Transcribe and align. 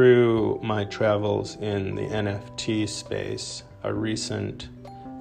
through 0.00 0.58
my 0.62 0.82
travels 0.84 1.56
in 1.56 1.94
the 1.94 2.00
NFT 2.00 2.88
space, 2.88 3.64
a 3.82 3.92
recent 3.92 4.70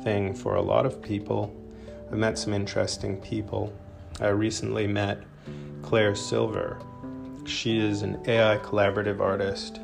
thing 0.05 0.33
for 0.33 0.55
a 0.55 0.61
lot 0.61 0.85
of 0.85 1.01
people. 1.01 1.53
I 2.09 2.15
met 2.15 2.37
some 2.37 2.53
interesting 2.53 3.17
people. 3.17 3.73
I 4.21 4.29
recently 4.29 4.87
met 4.87 5.21
Claire 5.81 6.15
Silver. 6.15 6.79
She 7.43 7.77
is 7.77 8.03
an 8.03 8.23
AI 8.25 8.57
collaborative 8.59 9.19
artist, 9.19 9.81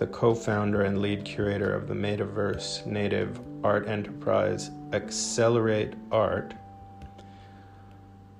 the 0.00 0.08
co 0.08 0.34
founder 0.34 0.82
and 0.82 1.00
lead 1.00 1.24
curator 1.24 1.72
of 1.72 1.86
the 1.86 1.94
Metaverse 1.94 2.84
native 2.84 3.38
art 3.62 3.86
enterprise 3.86 4.72
Accelerate 4.92 5.94
Art. 6.10 6.52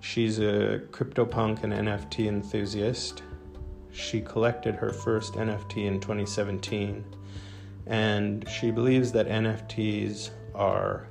She's 0.00 0.40
a 0.40 0.80
CryptoPunk 0.90 1.62
and 1.62 1.72
NFT 1.72 2.26
enthusiast. 2.26 3.22
She 3.96 4.20
collected 4.20 4.74
her 4.74 4.90
first 4.90 5.34
NFT 5.34 5.86
in 5.86 6.00
2017, 6.00 7.02
and 7.86 8.46
she 8.46 8.70
believes 8.70 9.10
that 9.12 9.26
NFTs 9.26 10.30
are 10.54 11.08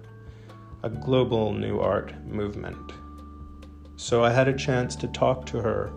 a 0.83 0.89
global 0.89 1.51
new 1.51 1.79
art 1.79 2.13
movement. 2.27 2.91
So 3.95 4.23
I 4.23 4.29
had 4.29 4.47
a 4.47 4.55
chance 4.55 4.95
to 4.97 5.07
talk 5.07 5.47
to 5.47 5.59
her 5.61 5.91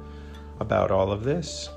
about 0.61 0.91
all 0.91 1.13
of 1.13 1.25
this. 1.25 1.69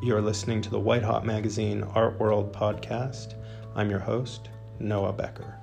You're 0.00 0.22
listening 0.22 0.62
to 0.62 0.70
the 0.70 0.78
Whitehot 0.78 1.26
Magazine 1.26 1.82
Art 1.82 2.18
World 2.20 2.52
podcast. 2.52 3.34
I'm 3.74 3.90
your 3.90 3.98
host, 3.98 4.50
Noah 4.78 5.12
Becker. 5.12 5.59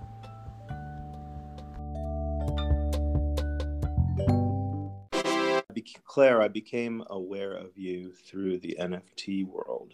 Claire, 6.05 6.41
I 6.41 6.47
became 6.47 7.03
aware 7.09 7.53
of 7.53 7.77
you 7.77 8.11
through 8.11 8.59
the 8.59 8.77
NFT 8.79 9.45
world. 9.45 9.93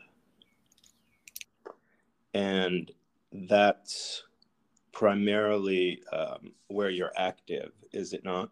And 2.33 2.91
that's 3.31 4.23
primarily 4.91 6.01
um, 6.11 6.51
where 6.67 6.89
you're 6.89 7.13
active, 7.17 7.71
is 7.91 8.13
it 8.13 8.23
not? 8.23 8.49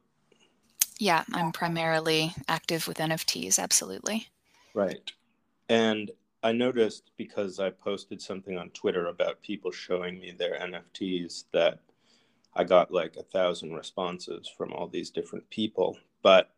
Yeah, 1.00 1.24
I'm 1.34 1.52
primarily 1.52 2.34
active 2.48 2.88
with 2.88 2.98
NFTs, 2.98 3.58
absolutely. 3.58 4.28
Right. 4.74 5.12
And 5.70 6.12
I 6.44 6.52
noticed 6.52 7.12
because 7.18 7.60
I 7.60 7.70
posted 7.70 8.22
something 8.22 8.58
on 8.58 8.70
Twitter 8.72 9.08
about 9.08 9.42
people 9.42 9.72
showing 9.72 10.20
me 10.20 10.32
their 10.32 10.60
NFTs 10.60 11.46
that 11.54 11.80
I 12.56 12.64
got 12.64 12.92
like 12.92 13.16
a 13.16 13.24
thousand 13.24 13.74
responses 13.74 14.50
from 14.58 14.74
all 14.74 14.88
these 14.88 15.10
different 15.10 15.50
people. 15.50 15.98
But 16.22 16.52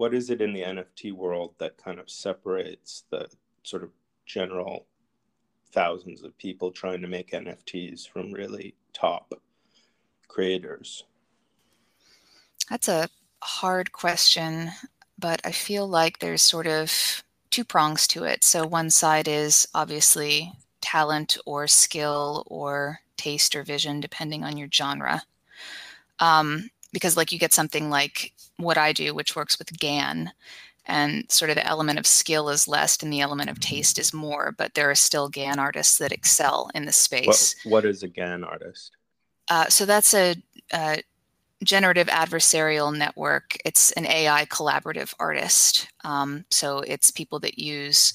what 0.00 0.14
is 0.14 0.30
it 0.30 0.40
in 0.40 0.54
the 0.54 0.62
NFT 0.62 1.12
world 1.12 1.52
that 1.58 1.76
kind 1.76 2.00
of 2.00 2.08
separates 2.08 3.04
the 3.10 3.28
sort 3.64 3.82
of 3.82 3.90
general 4.24 4.86
thousands 5.72 6.22
of 6.22 6.38
people 6.38 6.70
trying 6.70 7.02
to 7.02 7.06
make 7.06 7.32
NFTs 7.32 8.08
from 8.08 8.32
really 8.32 8.74
top 8.94 9.34
creators? 10.26 11.04
That's 12.70 12.88
a 12.88 13.10
hard 13.42 13.92
question, 13.92 14.70
but 15.18 15.42
I 15.44 15.52
feel 15.52 15.86
like 15.86 16.18
there's 16.18 16.40
sort 16.40 16.66
of 16.66 17.22
two 17.50 17.62
prongs 17.62 18.06
to 18.06 18.24
it. 18.24 18.42
So 18.42 18.66
one 18.66 18.88
side 18.88 19.28
is 19.28 19.68
obviously 19.74 20.50
talent 20.80 21.36
or 21.44 21.66
skill 21.66 22.44
or 22.46 23.00
taste 23.18 23.54
or 23.54 23.64
vision, 23.64 24.00
depending 24.00 24.44
on 24.44 24.56
your 24.56 24.68
genre. 24.72 25.20
Um, 26.20 26.70
because 26.90 27.18
like 27.18 27.32
you 27.32 27.38
get 27.38 27.52
something 27.52 27.90
like 27.90 28.32
what 28.60 28.78
I 28.78 28.92
do, 28.92 29.14
which 29.14 29.36
works 29.36 29.58
with 29.58 29.78
GAN, 29.78 30.32
and 30.86 31.30
sort 31.30 31.50
of 31.50 31.56
the 31.56 31.66
element 31.66 31.98
of 31.98 32.06
skill 32.06 32.48
is 32.48 32.66
less 32.66 33.02
and 33.02 33.12
the 33.12 33.20
element 33.20 33.50
of 33.50 33.60
taste 33.60 33.98
is 33.98 34.12
more, 34.12 34.54
but 34.56 34.74
there 34.74 34.90
are 34.90 34.94
still 34.94 35.28
GAN 35.28 35.58
artists 35.58 35.98
that 35.98 36.12
excel 36.12 36.70
in 36.74 36.84
the 36.84 36.92
space. 36.92 37.54
What, 37.64 37.72
what 37.72 37.84
is 37.84 38.02
a 38.02 38.08
GAN 38.08 38.44
artist? 38.44 38.92
Uh, 39.48 39.68
so 39.68 39.84
that's 39.84 40.14
a, 40.14 40.36
a, 40.72 41.02
generative 41.62 42.06
adversarial 42.06 42.96
network. 42.96 43.56
It's 43.64 43.92
an 43.92 44.06
AI 44.06 44.46
collaborative 44.46 45.12
artist. 45.18 45.88
Um, 46.04 46.46
so 46.50 46.78
it's 46.80 47.10
people 47.10 47.38
that 47.40 47.58
use 47.58 48.14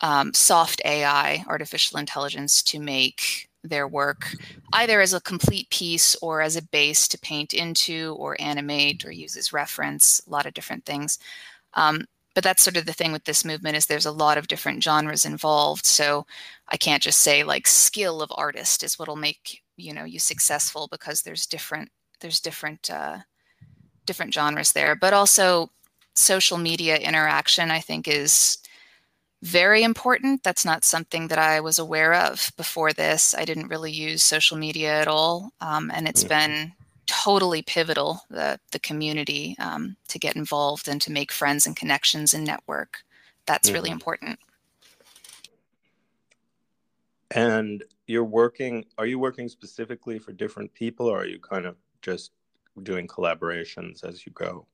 um, 0.00 0.34
soft 0.34 0.82
AI, 0.84 1.44
artificial 1.46 1.98
intelligence, 1.98 2.62
to 2.64 2.80
make 2.80 3.49
their 3.62 3.86
work 3.86 4.34
either 4.72 5.00
as 5.00 5.12
a 5.12 5.20
complete 5.20 5.68
piece 5.70 6.16
or 6.22 6.40
as 6.40 6.56
a 6.56 6.62
base 6.62 7.06
to 7.08 7.18
paint 7.18 7.52
into 7.52 8.16
or 8.18 8.40
animate 8.40 9.04
or 9.04 9.12
use 9.12 9.36
as 9.36 9.52
reference 9.52 10.20
a 10.26 10.30
lot 10.30 10.46
of 10.46 10.54
different 10.54 10.84
things. 10.84 11.18
Um, 11.74 12.06
but 12.34 12.44
that's 12.44 12.62
sort 12.62 12.76
of 12.76 12.86
the 12.86 12.92
thing 12.92 13.12
with 13.12 13.24
this 13.24 13.44
movement 13.44 13.76
is 13.76 13.86
there's 13.86 14.06
a 14.06 14.12
lot 14.12 14.38
of 14.38 14.48
different 14.48 14.82
genres 14.82 15.24
involved. 15.24 15.84
So 15.86 16.26
i 16.68 16.76
can't 16.76 17.02
just 17.02 17.20
say 17.20 17.42
like 17.42 17.66
skill 17.66 18.22
of 18.22 18.32
artist 18.36 18.82
is 18.84 18.98
what'll 18.98 19.16
make 19.16 19.62
you 19.76 19.92
know 19.92 20.04
you 20.04 20.18
successful 20.18 20.88
because 20.90 21.22
there's 21.22 21.46
different 21.46 21.90
there's 22.20 22.40
different 22.40 22.90
uh, 22.90 23.18
different 24.06 24.32
genres 24.32 24.72
there. 24.72 24.94
But 24.94 25.12
also 25.12 25.70
social 26.16 26.58
media 26.58 26.96
interaction 26.96 27.70
i 27.70 27.78
think 27.78 28.08
is 28.08 28.58
very 29.42 29.82
important. 29.82 30.42
That's 30.42 30.64
not 30.64 30.84
something 30.84 31.28
that 31.28 31.38
I 31.38 31.60
was 31.60 31.78
aware 31.78 32.12
of 32.12 32.52
before 32.56 32.92
this. 32.92 33.34
I 33.34 33.44
didn't 33.44 33.68
really 33.68 33.92
use 33.92 34.22
social 34.22 34.56
media 34.56 35.00
at 35.00 35.08
all, 35.08 35.52
um, 35.60 35.90
and 35.94 36.06
it's 36.06 36.24
mm-hmm. 36.24 36.50
been 36.50 36.72
totally 37.06 37.62
pivotal 37.62 38.20
the 38.30 38.60
the 38.70 38.78
community 38.78 39.56
um, 39.58 39.96
to 40.08 40.18
get 40.18 40.36
involved 40.36 40.88
and 40.88 41.00
to 41.02 41.10
make 41.10 41.32
friends 41.32 41.66
and 41.66 41.74
connections 41.74 42.34
and 42.34 42.44
network. 42.44 42.98
That's 43.46 43.68
mm-hmm. 43.68 43.74
really 43.74 43.90
important. 43.90 44.38
And 47.30 47.82
you're 48.06 48.24
working. 48.24 48.84
Are 48.98 49.06
you 49.06 49.18
working 49.18 49.48
specifically 49.48 50.18
for 50.18 50.32
different 50.32 50.74
people, 50.74 51.06
or 51.06 51.22
are 51.22 51.26
you 51.26 51.38
kind 51.38 51.64
of 51.64 51.76
just 52.02 52.32
doing 52.82 53.06
collaborations 53.06 54.04
as 54.04 54.26
you 54.26 54.32
go? 54.32 54.66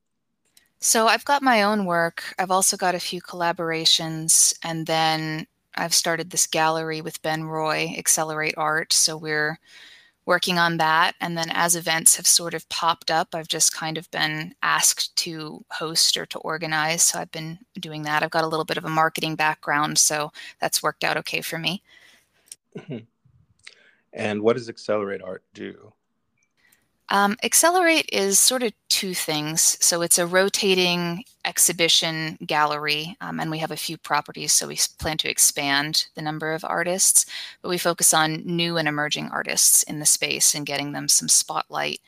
So 0.79 1.09
I've 1.09 1.25
got 1.25 1.43
my 1.43 1.63
own 1.63 1.85
work. 1.87 2.35
I've 2.39 2.51
also 2.51 2.77
got 2.77 2.95
a 2.95 3.01
few 3.01 3.21
collaborations, 3.21 4.57
and 4.63 4.87
then 4.87 5.47
I've 5.75 5.95
started 5.95 6.31
this 6.31 6.47
gallery 6.47 7.01
with 7.01 7.23
Ben 7.23 7.45
Roy, 7.45 7.95
Accelerate 7.99 8.55
Art. 8.57 8.93
So 8.93 9.17
we're 9.17 9.59
working 10.27 10.59
on 10.59 10.77
that. 10.79 11.15
And 11.21 11.37
then 11.39 11.51
as 11.53 11.77
events 11.77 12.17
have 12.17 12.27
sort 12.27 12.53
of 12.55 12.69
popped 12.69 13.11
up, 13.11 13.35
I've 13.35 13.49
just 13.49 13.75
kind 13.75 13.97
of 13.97 14.11
been 14.11 14.55
asked 14.63 15.15
to 15.17 15.65
host 15.71 16.17
or 16.17 16.27
to 16.27 16.39
organize. 16.41 17.03
So 17.03 17.21
I've 17.21 17.31
been 17.31 17.59
doing 17.79 18.03
that. 18.03 18.23
I've 18.23 18.31
got 18.31 18.45
a 18.45 18.49
little 18.49 18.65
bit 18.65 18.77
of 18.77 18.85
a 18.85 18.91
marketing 18.91 19.37
background, 19.37 19.99
so 19.99 20.33
that's 20.61 20.83
worked 20.83 21.05
out 21.05 21.17
okay 21.19 21.41
for 21.41 21.59
me. 21.59 21.83
Mm-hmm. 22.77 22.99
And 24.13 24.43
what 24.43 24.57
does 24.57 24.69
Accelerate 24.69 25.23
Art 25.23 25.45
do? 25.55 25.93
Um, 27.09 27.37
Accelerate 27.45 28.09
is 28.13 28.39
sort 28.39 28.63
of 28.63 28.73
two 28.89 29.15
things. 29.15 29.77
So 29.81 30.03
it's 30.03 30.19
a 30.19 30.27
rotating 30.27 31.25
exhibition 31.45 32.37
gallery, 32.45 33.17
um, 33.21 33.39
and 33.39 33.51
we 33.51 33.59
have 33.59 33.71
a 33.71 33.77
few 33.77 33.97
properties, 33.97 34.53
so 34.53 34.67
we 34.67 34.79
plan 34.99 35.17
to 35.19 35.31
expand 35.31 36.09
the 36.17 36.23
number 36.23 36.53
of 36.53 36.65
artists, 36.65 37.27
but 37.63 37.69
we 37.69 37.79
focus 37.79 38.13
on 38.13 38.43
new 38.45 38.77
and 38.77 38.89
emerging 38.89 39.29
artists 39.29 39.85
in 39.85 40.01
the 40.01 40.07
space 40.07 40.55
and 40.55 40.67
getting 40.67 40.93
them 40.93 41.07
some 41.09 41.29
spotlight. 41.29 42.01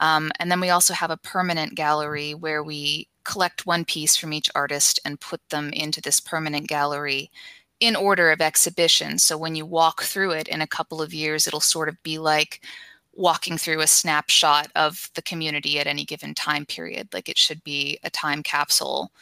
Um, 0.00 0.32
and 0.40 0.50
then 0.50 0.60
we 0.60 0.70
also 0.70 0.94
have 0.94 1.12
a 1.12 1.16
permanent 1.16 1.76
gallery 1.76 2.34
where 2.34 2.64
we 2.64 3.06
collect 3.24 3.66
one 3.66 3.84
piece 3.84 4.16
from 4.16 4.32
each 4.32 4.50
artist 4.54 4.98
and 5.04 5.20
put 5.20 5.40
them 5.50 5.70
into 5.72 6.00
this 6.00 6.18
permanent 6.18 6.66
gallery 6.66 7.30
in 7.78 7.94
order 7.94 8.32
of 8.32 8.40
exhibition. 8.40 9.18
So 9.18 9.38
when 9.38 9.54
you 9.54 9.64
walk 9.64 10.02
through 10.02 10.32
it 10.32 10.48
in 10.48 10.60
a 10.60 10.66
couple 10.66 11.00
of 11.00 11.14
years, 11.14 11.46
it'll 11.46 11.60
sort 11.60 11.88
of 11.88 12.02
be 12.02 12.18
like 12.18 12.64
walking 13.14 13.58
through 13.58 13.80
a 13.80 13.86
snapshot 13.86 14.70
of 14.74 15.10
the 15.14 15.22
community 15.22 15.78
at 15.78 15.86
any 15.86 16.04
given 16.04 16.34
time 16.34 16.64
period. 16.64 17.08
Like 17.12 17.28
it 17.28 17.38
should 17.38 17.62
be 17.64 17.98
a 18.02 18.10
time 18.10 18.42
capsule 18.42 19.12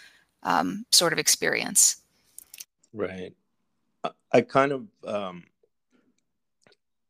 um, 0.42 0.86
sort 0.90 1.12
of 1.12 1.18
experience. 1.18 1.96
Right. 2.92 3.34
I 4.32 4.40
kind 4.42 4.72
of, 4.72 4.86
um, 5.04 5.44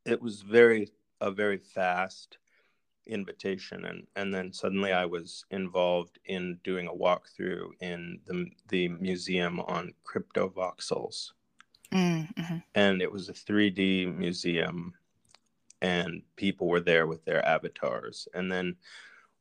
it 0.05 0.21
was 0.21 0.43
very, 0.43 0.91
a 1.21 1.31
very 1.31 1.59
fast 1.59 2.39
invitation 3.11 3.85
and 3.87 4.07
and 4.17 4.33
then 4.33 4.53
suddenly 4.53 4.93
I 4.93 5.05
was 5.05 5.45
involved 5.51 6.19
in 6.27 6.59
doing 6.63 6.87
a 6.87 6.93
walkthrough 6.93 7.71
in 7.81 8.21
the 8.27 8.47
the 8.69 8.89
museum 8.89 9.61
on 9.61 9.93
Cryptovoxels. 10.05 11.33
Mm-hmm. 11.93 12.59
And 12.77 13.03
it 13.03 13.11
was 13.11 13.29
a 13.29 13.33
3D 13.33 14.17
museum 14.17 14.95
and 15.83 16.23
people 16.37 16.69
were 16.69 16.81
there 16.81 17.07
with 17.07 17.25
their 17.25 17.47
avatars. 17.47 18.29
And 18.35 18.51
then 18.51 18.77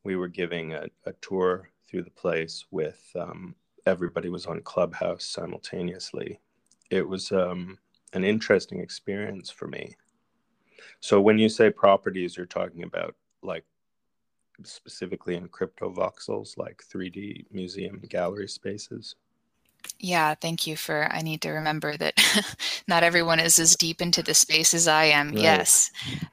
we 0.04 0.16
were 0.16 0.28
giving 0.28 0.74
a, 0.74 0.86
a 1.06 1.12
tour 1.20 1.70
through 1.88 2.02
the 2.02 2.10
place 2.10 2.64
with 2.70 3.00
um, 3.18 3.54
everybody 3.86 4.28
was 4.28 4.46
on 4.46 4.60
Clubhouse 4.62 5.24
simultaneously. 5.24 6.40
It 6.90 7.06
was 7.08 7.32
um, 7.32 7.78
an 8.12 8.24
interesting 8.24 8.80
experience 8.80 9.50
for 9.50 9.68
me. 9.68 9.96
So 11.00 11.20
when 11.20 11.38
you 11.38 11.48
say 11.48 11.70
properties, 11.70 12.36
you're 12.36 12.46
talking 12.46 12.82
about 12.82 13.14
like 13.42 13.64
specifically 14.64 15.36
in 15.36 15.48
Cryptovoxels, 15.48 16.58
like 16.58 16.82
3D 16.92 17.46
museum 17.50 18.00
gallery 18.08 18.48
spaces. 18.48 19.16
Yeah, 19.98 20.34
thank 20.34 20.66
you 20.66 20.76
for. 20.76 21.08
I 21.12 21.20
need 21.20 21.42
to 21.42 21.50
remember 21.50 21.96
that 21.98 22.14
not 22.88 23.02
everyone 23.02 23.38
is 23.38 23.58
as 23.58 23.76
deep 23.76 24.00
into 24.00 24.22
the 24.22 24.32
space 24.32 24.72
as 24.72 24.88
I 24.88 25.04
am. 25.04 25.28
Right. 25.28 25.42
Yes. 25.42 25.90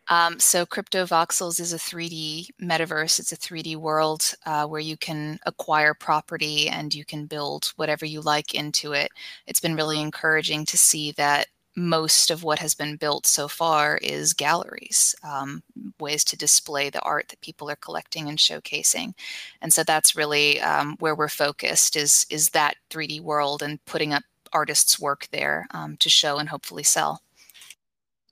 Um, 0.09 0.39
so, 0.39 0.65
Cryptovoxels 0.65 1.59
is 1.59 1.73
a 1.73 1.77
3D 1.77 2.47
metaverse. 2.61 3.19
It's 3.19 3.33
a 3.33 3.38
3D 3.38 3.75
world 3.75 4.33
uh, 4.45 4.65
where 4.67 4.79
you 4.79 4.95
can 4.95 5.39
acquire 5.45 5.94
property 5.94 6.69
and 6.69 6.95
you 6.95 7.03
can 7.03 7.25
build 7.25 7.73
whatever 7.75 8.05
you 8.05 8.21
like 8.21 8.55
into 8.55 8.94
it. 8.94 9.11
It's 9.47 9.59
been 9.59 9.75
really 9.75 9.99
encouraging 9.99 10.65
to 10.67 10.77
see 10.77 11.11
that 11.13 11.47
most 11.77 12.31
of 12.31 12.44
what 12.44 12.57
has 12.57 12.74
been 12.74 12.95
built 12.95 13.27
so 13.27 13.47
far 13.47 13.97
is 13.97 14.33
galleries, 14.33 15.15
um, 15.24 15.62
ways 16.00 16.24
to 16.24 16.35
display 16.35 16.89
the 16.89 17.01
art 17.03 17.27
that 17.29 17.39
people 17.41 17.69
are 17.69 17.75
collecting 17.75 18.27
and 18.27 18.39
showcasing, 18.39 19.13
and 19.62 19.71
so 19.71 19.83
that's 19.83 20.15
really 20.15 20.59
um, 20.62 20.95
where 20.97 21.13
we're 21.13 21.27
focused 21.29 21.95
is 21.95 22.25
is 22.31 22.50
that 22.50 22.77
3D 22.89 23.21
world 23.21 23.62
and 23.62 23.83
putting 23.85 24.12
up 24.12 24.24
artists' 24.51 25.00
work 25.00 25.27
there 25.31 25.68
um, 25.69 25.95
to 25.97 26.09
show 26.09 26.38
and 26.39 26.50
hopefully 26.50 26.81
sell. 26.81 27.21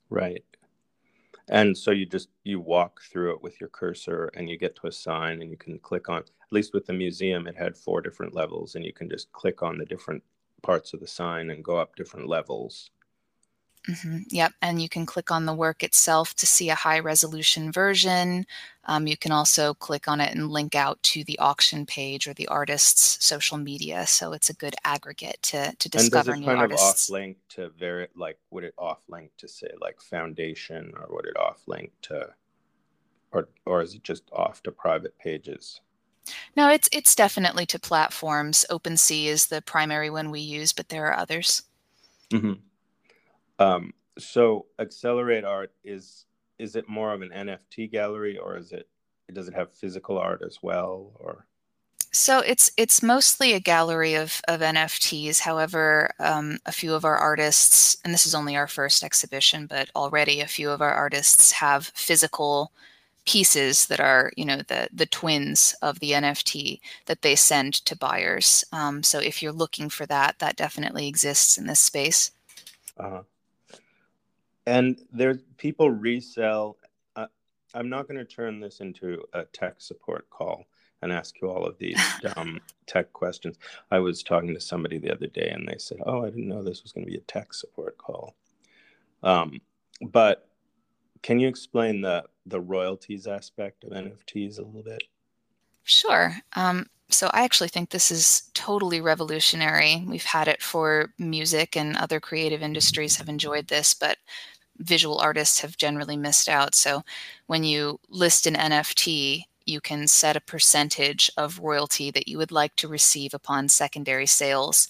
Right, 0.10 0.44
and 1.48 1.78
so 1.78 1.92
you 1.92 2.08
just 2.08 2.30
you 2.44 2.60
walk 2.60 3.00
through 3.04 3.34
it 3.34 3.44
with 3.44 3.62
your 3.62 3.70
cursor 3.70 4.32
and 4.34 4.50
you 4.50 4.58
get 4.58 4.76
to 4.78 4.88
a 4.88 4.92
sign 4.92 5.44
and 5.44 5.52
you 5.52 5.58
can 5.58 5.78
click 5.78 6.10
on. 6.10 6.18
At 6.22 6.52
least 6.52 6.74
with 6.74 6.88
the 6.88 6.94
museum, 6.94 7.46
it 7.46 7.56
had 7.56 7.78
four 7.78 8.02
different 8.02 8.34
levels, 8.34 8.74
and 8.74 8.84
you 8.84 8.94
can 8.94 9.08
just 9.08 9.32
click 9.34 9.62
on 9.62 9.78
the 9.78 9.86
different 9.86 10.24
parts 10.64 10.94
of 10.94 11.00
the 11.00 11.08
sign 11.08 11.52
and 11.52 11.64
go 11.64 11.78
up 11.78 11.96
different 11.96 12.28
levels 12.28 12.90
Mm-hmm. 13.88 14.18
Yep. 14.30 14.54
And 14.62 14.82
you 14.82 14.90
can 14.90 15.06
click 15.06 15.32
on 15.32 15.46
the 15.46 15.54
work 15.54 15.84
itself 15.84 16.34
to 16.36 16.46
see 16.46 16.70
a 16.70 16.76
high 16.76 17.00
resolution 17.00 17.72
version. 17.72 18.46
Um, 18.86 19.08
you 19.08 19.18
can 19.18 19.32
also 19.32 19.74
click 19.74 20.08
on 20.08 20.22
it 20.22 20.36
and 20.36 20.50
link 20.50 20.76
out 20.76 21.02
to 21.04 21.24
the 21.24 21.38
auction 21.40 21.86
page 21.86 22.28
or 22.28 22.34
the 22.34 22.48
artist's 22.48 23.24
social 23.24 23.58
media. 23.58 24.06
So 24.08 24.34
it's 24.34 24.50
a 24.50 24.54
good 24.54 24.76
aggregate 24.84 25.40
to, 25.44 25.76
to 25.78 25.90
discover 25.90 26.32
and 26.32 26.42
does 26.42 26.48
it 26.48 26.52
kind 26.52 26.62
artists. 26.62 27.10
of 27.10 27.14
off 27.16 27.20
link 27.20 27.38
to 27.50 27.70
very 27.70 28.08
like 28.16 28.38
would 28.52 28.64
it 28.64 28.74
off 28.78 29.00
link 29.08 29.32
to 29.38 29.48
say 29.48 29.70
like 29.82 30.02
foundation 30.02 30.94
or 30.96 31.08
would 31.10 31.26
it 31.26 31.38
off 31.38 31.62
link 31.68 31.92
to 32.04 32.30
or 33.32 33.50
or 33.66 33.82
is 33.82 33.96
it 33.96 34.04
just 34.04 34.24
off 34.32 34.64
to 34.64 34.72
private 34.72 35.18
pages? 35.18 35.82
No, 36.56 36.70
it's 36.70 36.90
it's 36.92 37.16
definitely 37.16 37.66
to 37.68 37.80
platforms. 37.80 38.66
OpenSea 38.70 39.26
is 39.26 39.48
the 39.48 39.62
primary 39.62 40.10
one 40.10 40.32
we 40.32 40.40
use, 40.40 40.74
but 40.74 40.90
there 40.90 41.06
are 41.08 41.18
others. 41.18 41.64
Mm-hmm. 42.32 42.54
Um, 43.60 43.94
so 44.18 44.68
Accelerate 44.80 45.44
Art 45.44 45.72
is 45.84 46.26
is 46.58 46.76
it 46.76 46.88
more 46.88 47.14
of 47.14 47.22
an 47.22 47.30
NFT 47.30 47.92
gallery 47.92 48.38
or 48.38 48.58
is 48.58 48.72
it 48.72 48.88
does 49.34 49.48
it 49.48 49.54
have 49.54 49.74
physical 49.74 50.18
art 50.18 50.42
as 50.46 50.60
well 50.62 51.12
or? 51.16 51.46
So 52.12 52.40
it's 52.40 52.72
it's 52.78 53.04
mostly 53.04 53.54
a 53.54 53.60
gallery 53.60 54.14
of 54.14 54.42
of 54.48 54.62
NFTs. 54.62 55.40
However, 55.40 56.12
um, 56.20 56.60
a 56.66 56.72
few 56.72 56.94
of 56.94 57.04
our 57.04 57.18
artists, 57.18 57.98
and 58.06 58.14
this 58.14 58.26
is 58.26 58.34
only 58.34 58.56
our 58.56 58.68
first 58.68 59.04
exhibition, 59.04 59.68
but 59.68 59.90
already 59.96 60.40
a 60.40 60.48
few 60.48 60.70
of 60.70 60.82
our 60.82 60.94
artists 60.94 61.52
have 61.52 61.88
physical 61.88 62.72
pieces 63.26 63.88
that 63.88 64.00
are 64.00 64.32
you 64.38 64.46
know 64.46 64.62
the 64.68 64.88
the 64.94 65.08
twins 65.08 65.76
of 65.82 66.00
the 66.00 66.12
NFT 66.12 66.80
that 67.08 67.22
they 67.22 67.36
send 67.36 67.74
to 67.86 67.98
buyers. 67.98 68.64
Um, 68.72 69.04
so 69.04 69.20
if 69.20 69.44
you're 69.44 69.52
looking 69.52 69.90
for 69.90 70.06
that, 70.06 70.40
that 70.40 70.56
definitely 70.56 71.10
exists 71.10 71.58
in 71.58 71.68
this 71.68 71.82
space. 71.82 72.32
Uh-huh 72.98 73.24
and 74.66 75.00
there's 75.12 75.40
people 75.58 75.90
resell 75.90 76.78
uh, 77.16 77.28
i'm 77.74 77.90
not 77.90 78.08
going 78.08 78.18
to 78.18 78.26
turn 78.26 78.60
this 78.60 78.80
into 78.80 79.24
a 79.34 79.44
tech 79.46 79.76
support 79.80 80.30
call 80.30 80.66
and 81.02 81.12
ask 81.12 81.36
you 81.42 81.50
all 81.50 81.66
of 81.66 81.78
these 81.78 82.02
dumb 82.22 82.60
tech 82.88 83.12
questions. 83.14 83.58
I 83.92 84.00
was 84.00 84.24
talking 84.24 84.54
to 84.54 84.62
somebody 84.62 84.98
the 84.98 85.12
other 85.12 85.28
day 85.28 85.50
and 85.50 85.68
they 85.68 85.78
said 85.78 86.00
oh 86.06 86.24
i 86.24 86.30
didn't 86.30 86.48
know 86.48 86.64
this 86.64 86.84
was 86.84 86.92
going 86.92 87.06
to 87.06 87.12
be 87.12 87.18
a 87.18 87.22
tech 87.22 87.54
support 87.54 87.98
call. 87.98 88.36
Um, 89.24 89.62
but 90.02 90.50
can 91.22 91.40
you 91.40 91.48
explain 91.48 92.02
the 92.02 92.24
the 92.46 92.60
royalties 92.60 93.28
aspect 93.28 93.84
of 93.84 93.92
nfts 93.92 94.60
a 94.60 94.64
little 94.64 94.84
bit? 94.84 95.04
Sure. 95.84 96.36
Um, 96.54 96.88
so 97.10 97.30
I 97.34 97.44
actually 97.44 97.70
think 97.70 97.90
this 97.90 98.10
is 98.10 98.50
totally 98.56 99.00
revolutionary. 99.00 100.04
We've 100.08 100.24
had 100.24 100.48
it 100.48 100.64
for 100.64 101.14
music 101.20 101.78
and 101.78 101.96
other 101.96 102.20
creative 102.20 102.64
industries 102.64 103.18
have 103.18 103.30
enjoyed 103.30 103.68
this, 103.68 103.94
but 103.94 104.18
visual 104.78 105.20
artists 105.20 105.60
have 105.60 105.78
generally 105.78 106.18
missed 106.18 106.50
out. 106.50 106.76
So 106.76 107.04
when 107.48 107.64
you 107.64 108.00
list 108.10 108.48
an 108.48 108.56
NFT, 108.56 109.44
you 109.66 109.82
can 109.82 110.08
set 110.08 110.36
a 110.36 110.42
percentage 110.42 111.32
of 111.38 111.60
royalty 111.60 112.12
that 112.12 112.28
you 112.28 112.38
would 112.38 112.52
like 112.52 112.76
to 112.78 112.88
receive 112.88 113.34
upon 113.34 113.68
secondary 113.68 114.28
sales 114.28 114.88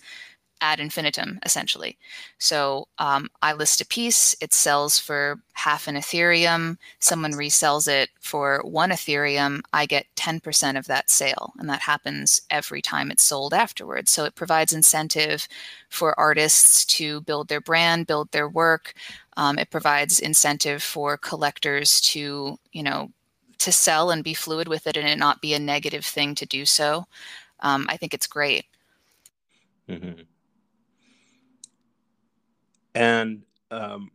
ad 0.61 0.79
infinitum, 0.79 1.39
essentially. 1.45 1.97
So 2.39 2.87
um, 2.97 3.29
I 3.41 3.53
list 3.53 3.81
a 3.81 3.85
piece, 3.85 4.35
it 4.41 4.53
sells 4.53 4.97
for 4.97 5.39
half 5.53 5.87
an 5.87 5.95
Ethereum, 5.95 6.77
someone 6.99 7.33
resells 7.33 7.87
it 7.87 8.09
for 8.19 8.61
one 8.63 8.89
Ethereum, 8.89 9.61
I 9.73 9.85
get 9.85 10.05
10% 10.15 10.77
of 10.77 10.87
that 10.87 11.09
sale. 11.09 11.53
And 11.57 11.69
that 11.69 11.81
happens 11.81 12.41
every 12.49 12.81
time 12.81 13.11
it's 13.11 13.23
sold 13.23 13.53
afterwards. 13.53 14.11
So 14.11 14.23
it 14.25 14.35
provides 14.35 14.73
incentive 14.73 15.47
for 15.89 16.17
artists 16.19 16.85
to 16.85 17.21
build 17.21 17.47
their 17.47 17.61
brand, 17.61 18.07
build 18.07 18.31
their 18.31 18.49
work. 18.49 18.93
Um, 19.37 19.59
it 19.59 19.69
provides 19.69 20.19
incentive 20.19 20.81
for 20.81 21.17
collectors 21.17 21.99
to, 22.01 22.57
you 22.71 22.83
know, 22.83 23.11
to 23.59 23.71
sell 23.71 24.11
and 24.11 24.23
be 24.23 24.33
fluid 24.33 24.67
with 24.67 24.87
it 24.87 24.97
and 24.97 25.07
it 25.07 25.17
not 25.17 25.41
be 25.41 25.53
a 25.53 25.59
negative 25.59 26.05
thing 26.05 26.35
to 26.35 26.45
do 26.45 26.65
so. 26.65 27.05
Um, 27.61 27.85
I 27.89 27.97
think 27.97 28.13
it's 28.13 28.27
great. 28.27 28.65
Mm-hmm. 29.89 30.21
And 32.95 33.43
um, 33.71 34.11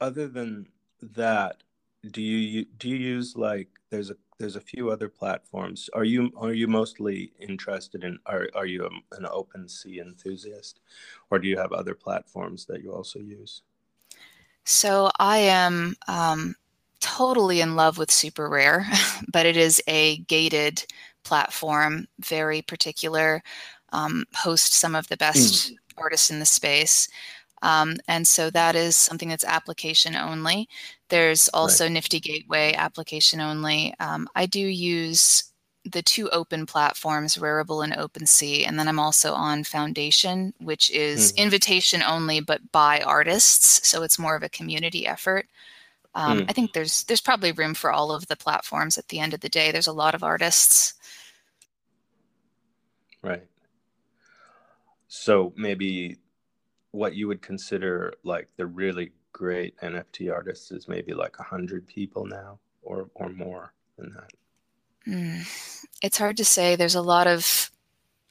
other 0.00 0.28
than 0.28 0.68
that, 1.02 1.56
do 2.10 2.22
you 2.22 2.64
do 2.64 2.88
you 2.88 2.96
use 2.96 3.36
like 3.36 3.68
there's 3.90 4.10
a 4.10 4.16
there's 4.40 4.56
a 4.56 4.60
few 4.60 4.90
other 4.90 5.08
platforms. 5.08 5.88
Are 5.92 6.02
you 6.02 6.32
are 6.36 6.54
you 6.54 6.66
mostly 6.66 7.32
interested 7.38 8.02
in 8.02 8.18
are 8.26 8.48
are 8.54 8.66
you 8.66 8.86
a, 8.86 9.16
an 9.16 9.24
OpenSea 9.24 10.00
enthusiast, 10.00 10.80
or 11.30 11.38
do 11.38 11.46
you 11.46 11.58
have 11.58 11.72
other 11.72 11.94
platforms 11.94 12.64
that 12.66 12.82
you 12.82 12.92
also 12.92 13.18
use? 13.18 13.62
So 14.64 15.10
I 15.18 15.38
am 15.38 15.94
um, 16.08 16.54
totally 17.00 17.60
in 17.60 17.76
love 17.76 17.98
with 17.98 18.08
SuperRare, 18.08 18.84
but 19.32 19.46
it 19.46 19.56
is 19.56 19.82
a 19.86 20.18
gated 20.20 20.84
platform, 21.22 22.08
very 22.18 22.62
particular. 22.62 23.42
Um, 23.92 24.24
host 24.34 24.72
some 24.72 24.94
of 24.94 25.06
the 25.08 25.16
best 25.16 25.72
mm 25.72 25.76
artists 25.98 26.30
in 26.30 26.38
the 26.38 26.46
space. 26.46 27.08
Um, 27.60 27.96
and 28.08 28.26
so 28.26 28.48
that 28.48 28.74
is 28.74 28.96
something 28.96 29.28
that's 29.28 29.44
application 29.44 30.16
only. 30.16 30.66
There's 31.10 31.48
also 31.50 31.84
right. 31.84 31.92
Nifty 31.92 32.20
Gateway 32.20 32.72
application 32.72 33.40
only. 33.40 33.94
Um, 34.00 34.28
I 34.34 34.46
do 34.46 34.60
use 34.60 35.44
the 35.84 36.02
two 36.02 36.28
open 36.30 36.66
platforms, 36.66 37.36
Rarible 37.36 37.82
and 37.82 37.92
OpenSea, 37.92 38.66
and 38.66 38.78
then 38.78 38.86
I'm 38.86 38.98
also 38.98 39.32
on 39.32 39.64
Foundation, 39.64 40.52
which 40.58 40.90
is 40.90 41.32
mm. 41.32 41.36
invitation 41.38 42.02
only 42.02 42.40
but 42.40 42.70
by 42.70 43.00
artists, 43.00 43.86
so 43.88 44.02
it's 44.02 44.18
more 44.18 44.36
of 44.36 44.42
a 44.42 44.48
community 44.48 45.06
effort. 45.06 45.46
Um, 46.14 46.40
mm. 46.40 46.46
I 46.48 46.52
think 46.52 46.72
there's 46.72 47.04
there's 47.04 47.20
probably 47.20 47.52
room 47.52 47.74
for 47.74 47.92
all 47.92 48.12
of 48.12 48.26
the 48.26 48.36
platforms. 48.36 48.98
At 48.98 49.08
the 49.08 49.20
end 49.20 49.34
of 49.34 49.40
the 49.40 49.48
day, 49.48 49.72
there's 49.72 49.86
a 49.86 49.92
lot 49.92 50.14
of 50.14 50.22
artists. 50.22 50.94
Right. 53.22 53.44
So 55.08 55.52
maybe 55.56 56.18
what 56.92 57.14
you 57.14 57.28
would 57.28 57.42
consider 57.42 58.14
like 58.24 58.48
the 58.56 58.66
really 58.66 59.12
great 59.32 59.76
NFT 59.80 60.32
artists 60.32 60.70
is 60.70 60.88
maybe 60.88 61.14
like 61.14 61.36
a 61.38 61.44
hundred 61.44 61.86
people 61.86 62.26
now, 62.26 62.58
or 62.82 63.10
or 63.14 63.28
more 63.28 63.72
than 63.96 64.12
that. 64.14 64.32
Mm, 65.06 65.82
it's 66.02 66.18
hard 66.18 66.36
to 66.36 66.44
say. 66.44 66.76
There's 66.76 66.94
a 66.94 67.02
lot 67.02 67.26
of 67.26 67.70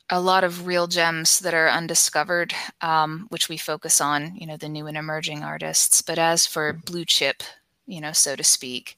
a 0.09 0.19
lot 0.19 0.43
of 0.43 0.65
real 0.65 0.87
gems 0.87 1.39
that 1.41 1.53
are 1.53 1.69
undiscovered, 1.69 2.53
um, 2.81 3.27
which 3.29 3.49
we 3.49 3.57
focus 3.57 4.01
on. 4.01 4.35
You 4.35 4.47
know, 4.47 4.57
the 4.57 4.69
new 4.69 4.87
and 4.87 4.97
emerging 4.97 5.43
artists. 5.43 6.01
But 6.01 6.19
as 6.19 6.45
for 6.45 6.73
mm-hmm. 6.73 6.81
blue 6.85 7.05
chip, 7.05 7.43
you 7.85 8.01
know, 8.01 8.11
so 8.11 8.35
to 8.35 8.43
speak, 8.43 8.97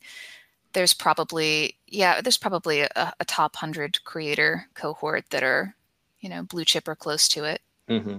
there's 0.74 0.94
probably 0.94 1.78
yeah, 1.88 2.22
there's 2.22 2.38
probably 2.38 2.82
a, 2.82 3.14
a 3.20 3.26
top 3.26 3.56
hundred 3.56 4.04
creator 4.04 4.68
cohort 4.74 5.30
that 5.32 5.44
are 5.44 5.76
you 6.20 6.30
know 6.30 6.44
blue 6.44 6.66
chip 6.66 6.88
or 6.88 6.96
close 6.96 7.28
to 7.30 7.44
it. 7.44 7.62
Mm-hmm. 7.90 8.18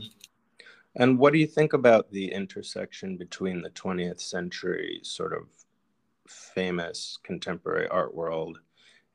And 0.95 1.19
what 1.19 1.33
do 1.33 1.39
you 1.39 1.47
think 1.47 1.73
about 1.73 2.11
the 2.11 2.31
intersection 2.33 3.17
between 3.17 3.63
the 3.63 3.71
20th 3.71 4.21
century 4.21 5.01
sort 5.03 5.33
of 5.33 5.49
famous 6.29 7.19
contemporary 7.23 7.89
art 7.89 8.15
world 8.15 8.59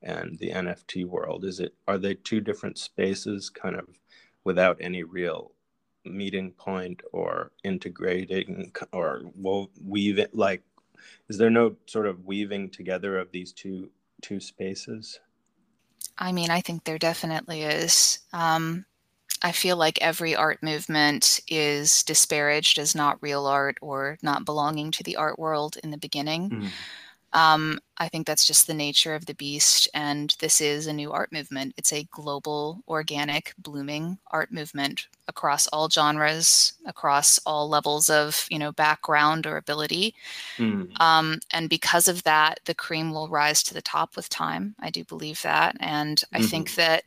and 0.01 0.37
the 0.39 0.51
NFT 0.51 1.05
world? 1.05 1.45
Is 1.45 1.59
it 1.59 1.75
are 1.87 1.97
they 1.97 2.15
two 2.15 2.41
different 2.41 2.77
spaces, 2.77 3.49
kind 3.49 3.75
of 3.75 3.87
without 4.43 4.77
any 4.79 5.03
real 5.03 5.51
meeting 6.03 6.51
point 6.51 7.01
or 7.11 7.51
integrating 7.63 8.71
or 8.91 9.21
weave 9.83 10.17
it? 10.17 10.33
Like, 10.33 10.63
is 11.29 11.37
there 11.37 11.51
no 11.51 11.75
sort 11.85 12.07
of 12.07 12.25
weaving 12.25 12.71
together 12.71 13.17
of 13.17 13.31
these 13.31 13.53
two 13.53 13.91
two 14.21 14.39
spaces? 14.39 15.19
I 16.17 16.31
mean, 16.31 16.49
I 16.49 16.61
think 16.61 16.83
there 16.83 16.97
definitely 16.97 17.61
is. 17.61 18.19
Um, 18.33 18.85
I 19.41 19.51
feel 19.51 19.77
like 19.77 19.99
every 20.01 20.35
art 20.35 20.63
movement 20.63 21.41
is 21.47 22.03
disparaged 22.03 22.79
as 22.79 22.95
not 22.95 23.21
real 23.21 23.45
art 23.45 23.77
or 23.81 24.17
not 24.21 24.45
belonging 24.45 24.91
to 24.91 25.03
the 25.03 25.15
art 25.15 25.37
world 25.37 25.77
in 25.83 25.91
the 25.91 25.97
beginning. 25.97 26.49
Mm. 26.49 26.69
Um, 27.33 27.79
I 27.97 28.07
think 28.07 28.25
that's 28.25 28.47
just 28.47 28.67
the 28.67 28.73
nature 28.73 29.13
of 29.13 29.25
the 29.25 29.35
beast. 29.35 29.87
And 29.93 30.35
this 30.39 30.61
is 30.61 30.87
a 30.87 30.93
new 30.93 31.11
art 31.11 31.31
movement. 31.31 31.73
It's 31.77 31.91
a 31.93 32.07
global, 32.09 32.81
organic, 32.87 33.53
blooming 33.57 34.17
art 34.31 34.51
movement 34.51 35.07
across 35.27 35.67
all 35.67 35.89
genres, 35.89 36.73
across 36.85 37.37
all 37.45 37.69
levels 37.69 38.09
of, 38.09 38.47
you 38.49 38.57
know, 38.57 38.71
background 38.71 39.45
or 39.45 39.57
ability. 39.57 40.15
Mm. 40.57 40.99
Um, 40.99 41.39
and 41.51 41.69
because 41.69 42.07
of 42.07 42.23
that, 42.23 42.59
the 42.65 42.75
cream 42.75 43.11
will 43.11 43.27
rise 43.27 43.61
to 43.63 43.73
the 43.73 43.81
top 43.81 44.15
with 44.15 44.29
time. 44.29 44.73
I 44.79 44.89
do 44.89 45.03
believe 45.03 45.41
that. 45.41 45.75
And 45.79 46.21
I 46.33 46.39
mm-hmm. 46.39 46.47
think 46.47 46.75
that 46.75 47.03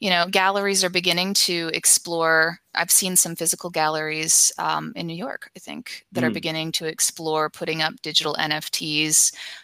you 0.00 0.10
know, 0.10 0.26
galleries 0.30 0.84
are 0.84 0.90
beginning 0.90 1.34
to 1.34 1.70
explore. 1.74 2.60
I've 2.74 2.90
seen 2.90 3.16
some 3.16 3.34
physical 3.34 3.68
galleries 3.68 4.52
um, 4.58 4.92
in 4.94 5.08
New 5.08 5.16
York, 5.16 5.50
I 5.56 5.58
think, 5.58 6.06
that 6.12 6.22
mm. 6.22 6.28
are 6.28 6.30
beginning 6.30 6.70
to 6.72 6.86
explore 6.86 7.50
putting 7.50 7.82
up 7.82 7.94
digital 8.02 8.34
NFTs. 8.38 9.10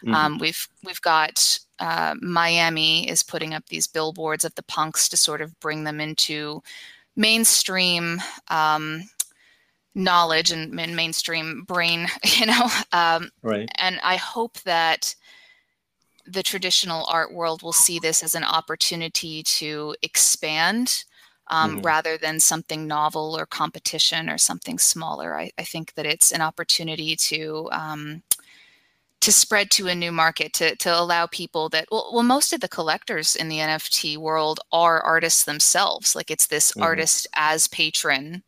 Mm-hmm. 0.02 0.14
Um, 0.14 0.38
we've 0.38 0.68
we've 0.84 1.00
got 1.02 1.58
uh, 1.78 2.14
Miami 2.20 3.08
is 3.08 3.22
putting 3.22 3.54
up 3.54 3.66
these 3.66 3.86
billboards 3.86 4.44
of 4.44 4.54
the 4.56 4.64
punks 4.64 5.08
to 5.10 5.16
sort 5.16 5.40
of 5.40 5.58
bring 5.60 5.84
them 5.84 6.00
into 6.00 6.62
mainstream 7.16 8.20
um, 8.48 9.02
knowledge 9.94 10.50
and, 10.50 10.78
and, 10.78 10.96
mainstream 10.96 11.62
brain, 11.62 12.08
you 12.24 12.46
know. 12.46 12.68
Um, 12.92 13.30
right. 13.42 13.68
And 13.78 14.00
I 14.02 14.16
hope 14.16 14.58
that 14.62 15.14
the 16.26 16.43
traditional 16.43 17.07
art 17.09 17.33
world 17.33 17.62
will 17.62 17.73
see 17.73 17.99
this 17.99 18.23
as 18.23 18.35
an 18.35 18.45
opportunity 18.45 19.43
to 19.43 19.95
expand 20.02 21.04
um, 21.49 21.76
mm-hmm. 21.76 21.83
rather 21.83 22.16
than 22.16 22.40
something 22.40 22.87
novel 22.87 23.37
or 23.38 23.47
competition 23.47 24.31
or 24.31 24.38
something 24.38 24.78
smaller. 24.78 25.38
I, 25.38 25.50
I 25.59 25.62
think 25.62 25.95
that 25.95 26.07
it's 26.07 26.33
an 26.33 26.40
opportunity 26.40 27.16
to 27.16 27.69
um, 27.73 28.23
to 29.21 29.33
spread 29.33 29.71
to 29.71 29.88
a 29.88 29.95
new 29.95 30.12
market 30.12 30.52
to 30.54 30.76
to 30.76 30.99
allow 30.99 31.26
people 31.26 31.69
that 31.71 31.87
well, 31.90 32.11
well 32.12 32.23
most 32.23 32.52
of 32.52 32.61
the 32.61 32.69
collectors 32.69 33.37
in 33.37 33.49
the 33.49 33.59
NFT 33.59 34.16
world 34.16 34.61
are 34.73 35.00
artists 35.00 35.45
themselves. 35.45 36.14
Like 36.14 36.31
it's 36.31 36.47
this 36.47 36.73
mm-hmm. 36.73 36.83
artist 36.83 37.26
as 37.35 37.66
patron 37.69 38.43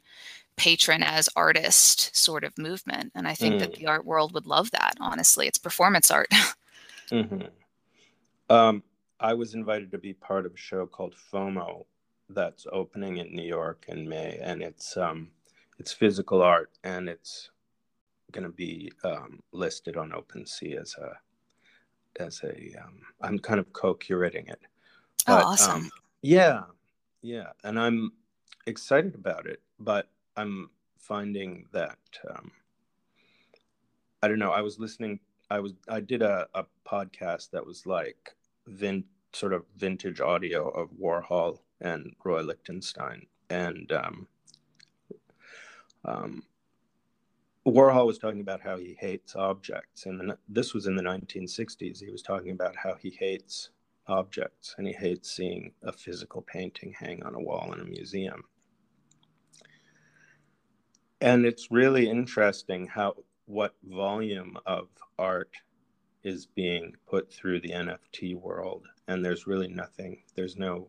patron 0.56 1.02
as 1.02 1.28
artist 1.36 2.16
sort 2.16 2.42
of 2.42 2.56
movement 2.56 3.12
and 3.14 3.28
i 3.28 3.34
think 3.34 3.56
mm. 3.56 3.58
that 3.58 3.74
the 3.74 3.86
art 3.86 4.06
world 4.06 4.32
would 4.32 4.46
love 4.46 4.70
that 4.70 4.94
honestly 5.00 5.46
it's 5.46 5.58
performance 5.58 6.10
art 6.10 6.28
mm-hmm. 7.10 7.42
Um, 8.48 8.82
I 9.18 9.34
was 9.34 9.54
invited 9.54 9.90
to 9.92 9.98
be 9.98 10.12
part 10.12 10.46
of 10.46 10.54
a 10.54 10.58
show 10.58 10.86
called 10.86 11.14
FOMO 11.32 11.84
that's 12.28 12.66
opening 12.72 13.18
in 13.18 13.34
New 13.34 13.46
York 13.46 13.86
in 13.88 14.08
May, 14.08 14.38
and 14.42 14.62
it's 14.62 14.96
um, 14.96 15.30
it's 15.78 15.92
physical 15.92 16.42
art, 16.42 16.70
and 16.84 17.08
it's 17.08 17.50
going 18.32 18.44
to 18.44 18.50
be 18.50 18.92
um, 19.04 19.40
listed 19.52 19.96
on 19.96 20.10
OpenSea 20.12 20.80
as 20.80 20.94
a 20.98 22.22
as 22.22 22.40
a. 22.42 22.82
Um, 22.82 23.00
I'm 23.20 23.38
kind 23.38 23.60
of 23.60 23.72
co-curating 23.72 24.50
it. 24.50 24.60
Oh, 25.26 25.36
but, 25.36 25.44
oh, 25.44 25.46
awesome! 25.48 25.82
Um, 25.82 25.90
yeah, 26.22 26.62
yeah, 27.22 27.50
and 27.64 27.78
I'm 27.78 28.12
excited 28.66 29.14
about 29.14 29.46
it, 29.46 29.60
but 29.78 30.08
I'm 30.36 30.70
finding 30.98 31.66
that 31.72 31.98
um, 32.30 32.50
I 34.22 34.28
don't 34.28 34.38
know. 34.38 34.50
I 34.50 34.60
was 34.60 34.78
listening 34.78 35.20
I 35.50 35.60
was 35.60 35.74
I 35.88 36.00
did 36.00 36.22
a, 36.22 36.46
a 36.54 36.64
podcast 36.86 37.50
that 37.50 37.64
was 37.64 37.86
like 37.86 38.34
vin 38.66 39.04
sort 39.32 39.52
of 39.52 39.64
vintage 39.76 40.20
audio 40.20 40.68
of 40.68 40.90
Warhol 40.90 41.58
and 41.80 42.14
Roy 42.24 42.42
Lichtenstein, 42.42 43.26
and 43.50 43.92
um, 43.92 44.28
um, 46.04 46.42
Warhol 47.66 48.06
was 48.06 48.18
talking 48.18 48.40
about 48.40 48.60
how 48.60 48.76
he 48.76 48.96
hates 48.98 49.36
objects, 49.36 50.06
and 50.06 50.32
this 50.48 50.74
was 50.74 50.86
in 50.86 50.96
the 50.96 51.02
1960s. 51.02 52.00
He 52.00 52.10
was 52.10 52.22
talking 52.22 52.52
about 52.52 52.74
how 52.76 52.94
he 52.94 53.10
hates 53.10 53.70
objects, 54.08 54.74
and 54.78 54.86
he 54.86 54.92
hates 54.92 55.30
seeing 55.30 55.72
a 55.82 55.92
physical 55.92 56.42
painting 56.42 56.94
hang 56.98 57.22
on 57.24 57.34
a 57.34 57.40
wall 57.40 57.72
in 57.72 57.80
a 57.80 57.84
museum. 57.84 58.42
And 61.20 61.46
it's 61.46 61.70
really 61.70 62.08
interesting 62.08 62.86
how 62.86 63.14
what 63.46 63.74
volume 63.84 64.58
of 64.66 64.88
art 65.18 65.50
is 66.22 66.46
being 66.46 66.92
put 67.08 67.32
through 67.32 67.60
the 67.60 67.70
NFT 67.70 68.34
world. 68.34 68.86
And 69.08 69.24
there's 69.24 69.46
really 69.46 69.68
nothing, 69.68 70.22
there's 70.34 70.56
no 70.56 70.88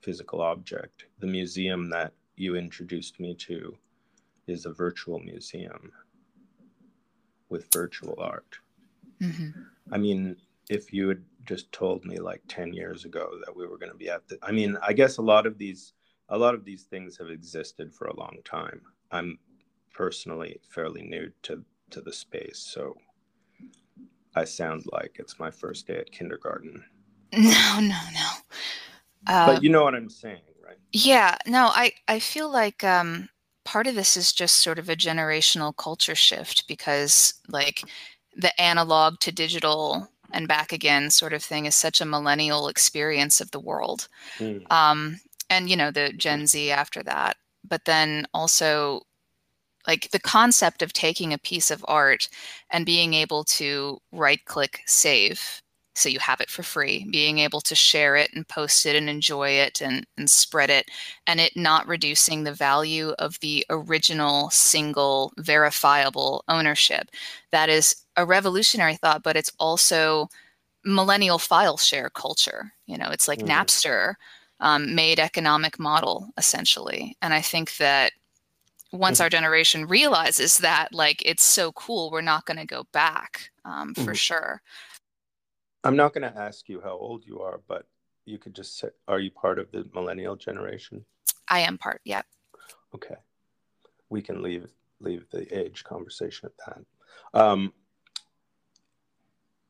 physical 0.00 0.42
object. 0.42 1.06
The 1.20 1.26
museum 1.26 1.88
that 1.90 2.12
you 2.36 2.56
introduced 2.56 3.20
me 3.20 3.34
to 3.46 3.76
is 4.46 4.66
a 4.66 4.72
virtual 4.72 5.20
museum 5.20 5.92
with 7.48 7.72
virtual 7.72 8.18
art. 8.18 8.58
Mm-hmm. 9.22 9.60
I 9.92 9.98
mean, 9.98 10.36
if 10.68 10.92
you 10.92 11.08
had 11.08 11.22
just 11.46 11.70
told 11.72 12.04
me 12.04 12.18
like 12.18 12.42
10 12.48 12.72
years 12.72 13.04
ago 13.04 13.30
that 13.44 13.56
we 13.56 13.66
were 13.66 13.78
going 13.78 13.92
to 13.92 13.98
be 13.98 14.10
at 14.10 14.26
the, 14.28 14.38
I 14.42 14.52
mean, 14.52 14.76
I 14.82 14.92
guess 14.92 15.16
a 15.18 15.22
lot 15.22 15.46
of 15.46 15.58
these, 15.58 15.92
a 16.28 16.36
lot 16.36 16.54
of 16.54 16.64
these 16.64 16.82
things 16.82 17.16
have 17.18 17.30
existed 17.30 17.94
for 17.94 18.06
a 18.08 18.16
long 18.16 18.38
time. 18.44 18.82
I'm 19.10 19.38
personally 19.92 20.60
fairly 20.68 21.02
new 21.02 21.30
to 21.42 21.64
to 21.90 22.00
the 22.00 22.12
space, 22.12 22.58
so 22.58 22.96
I 24.34 24.44
sound 24.44 24.84
like 24.92 25.16
it's 25.18 25.38
my 25.38 25.50
first 25.50 25.86
day 25.86 25.96
at 25.96 26.12
kindergarten. 26.12 26.84
No, 27.30 27.78
no, 27.78 28.00
no. 28.14 28.28
Uh, 29.26 29.46
but 29.46 29.62
you 29.62 29.68
know 29.68 29.84
what 29.84 29.94
I'm 29.94 30.08
saying, 30.08 30.40
right? 30.66 30.78
Yeah. 30.92 31.36
No, 31.46 31.70
I 31.74 31.92
I 32.08 32.20
feel 32.20 32.50
like 32.50 32.82
um, 32.82 33.28
part 33.66 33.86
of 33.86 33.94
this 33.94 34.16
is 34.16 34.32
just 34.32 34.56
sort 34.56 34.78
of 34.78 34.88
a 34.88 34.96
generational 34.96 35.76
culture 35.76 36.14
shift 36.14 36.66
because 36.68 37.34
like 37.48 37.82
the 38.34 38.58
analog 38.58 39.18
to 39.20 39.30
digital 39.30 40.08
and 40.32 40.48
back 40.48 40.72
again 40.72 41.10
sort 41.10 41.34
of 41.34 41.42
thing 41.42 41.66
is 41.66 41.74
such 41.74 42.00
a 42.00 42.06
millennial 42.06 42.68
experience 42.68 43.42
of 43.42 43.50
the 43.50 43.60
world. 43.60 44.08
Mm. 44.38 44.70
Um, 44.72 45.20
and 45.50 45.68
you 45.68 45.76
know 45.76 45.90
the 45.90 46.14
Gen 46.14 46.46
Z 46.46 46.70
after 46.70 47.02
that, 47.02 47.36
but 47.62 47.84
then 47.84 48.26
also 48.32 49.02
like 49.88 50.10
the 50.10 50.20
concept 50.20 50.82
of 50.82 50.92
taking 50.92 51.32
a 51.32 51.38
piece 51.38 51.70
of 51.70 51.84
art 51.88 52.28
and 52.70 52.86
being 52.86 53.14
able 53.14 53.42
to 53.42 53.98
right 54.12 54.44
click 54.44 54.80
save 54.86 55.62
so 55.96 56.08
you 56.08 56.20
have 56.20 56.40
it 56.40 56.50
for 56.50 56.62
free 56.62 57.08
being 57.10 57.40
able 57.40 57.60
to 57.60 57.74
share 57.74 58.14
it 58.14 58.30
and 58.32 58.46
post 58.46 58.86
it 58.86 58.94
and 58.94 59.10
enjoy 59.10 59.50
it 59.50 59.80
and, 59.80 60.06
and 60.16 60.30
spread 60.30 60.70
it 60.70 60.88
and 61.26 61.40
it 61.40 61.56
not 61.56 61.88
reducing 61.88 62.44
the 62.44 62.52
value 62.52 63.10
of 63.18 63.40
the 63.40 63.66
original 63.70 64.48
single 64.50 65.32
verifiable 65.38 66.44
ownership 66.48 67.10
that 67.50 67.68
is 67.68 67.96
a 68.16 68.24
revolutionary 68.24 68.94
thought 68.94 69.24
but 69.24 69.36
it's 69.36 69.52
also 69.58 70.28
millennial 70.84 71.38
file 71.38 71.76
share 71.76 72.10
culture 72.10 72.72
you 72.86 72.96
know 72.96 73.08
it's 73.10 73.26
like 73.26 73.40
mm-hmm. 73.40 73.50
napster 73.50 74.14
um, 74.60 74.94
made 74.94 75.20
economic 75.20 75.78
model 75.78 76.28
essentially 76.36 77.16
and 77.22 77.34
i 77.34 77.40
think 77.40 77.76
that 77.78 78.12
once 78.92 79.18
mm-hmm. 79.18 79.24
our 79.24 79.30
generation 79.30 79.86
realizes 79.86 80.58
that 80.58 80.92
like 80.92 81.22
it's 81.24 81.42
so 81.42 81.72
cool 81.72 82.10
we're 82.10 82.20
not 82.20 82.44
going 82.46 82.56
to 82.56 82.66
go 82.66 82.84
back 82.92 83.50
um, 83.64 83.94
for 83.94 84.02
mm-hmm. 84.02 84.12
sure. 84.14 84.62
I'm 85.84 85.96
not 85.96 86.12
going 86.12 86.30
to 86.30 86.38
ask 86.38 86.68
you 86.68 86.80
how 86.80 86.92
old 86.92 87.24
you 87.26 87.40
are 87.40 87.60
but 87.68 87.86
you 88.24 88.38
could 88.38 88.54
just 88.54 88.78
say 88.78 88.88
are 89.06 89.20
you 89.20 89.30
part 89.30 89.58
of 89.58 89.70
the 89.72 89.88
millennial 89.94 90.36
generation? 90.36 91.04
I 91.48 91.60
am 91.60 91.78
part 91.78 92.00
yep. 92.04 92.26
Okay. 92.94 93.16
We 94.08 94.22
can 94.22 94.42
leave 94.42 94.70
leave 95.00 95.26
the 95.30 95.46
age 95.56 95.84
conversation 95.84 96.48
at 96.48 96.74
that. 97.34 97.40
Um, 97.40 97.72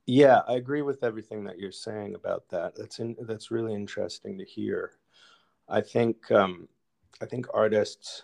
yeah 0.06 0.40
i 0.48 0.54
agree 0.54 0.80
with 0.80 1.04
everything 1.04 1.44
that 1.44 1.58
you're 1.58 1.70
saying 1.70 2.14
about 2.14 2.48
that. 2.50 2.74
That's 2.76 2.98
in, 2.98 3.16
that's 3.20 3.50
really 3.50 3.74
interesting 3.74 4.38
to 4.38 4.44
hear. 4.44 4.92
I 5.68 5.80
think 5.80 6.30
um, 6.30 6.68
i 7.20 7.26
think 7.26 7.46
artists 7.52 8.22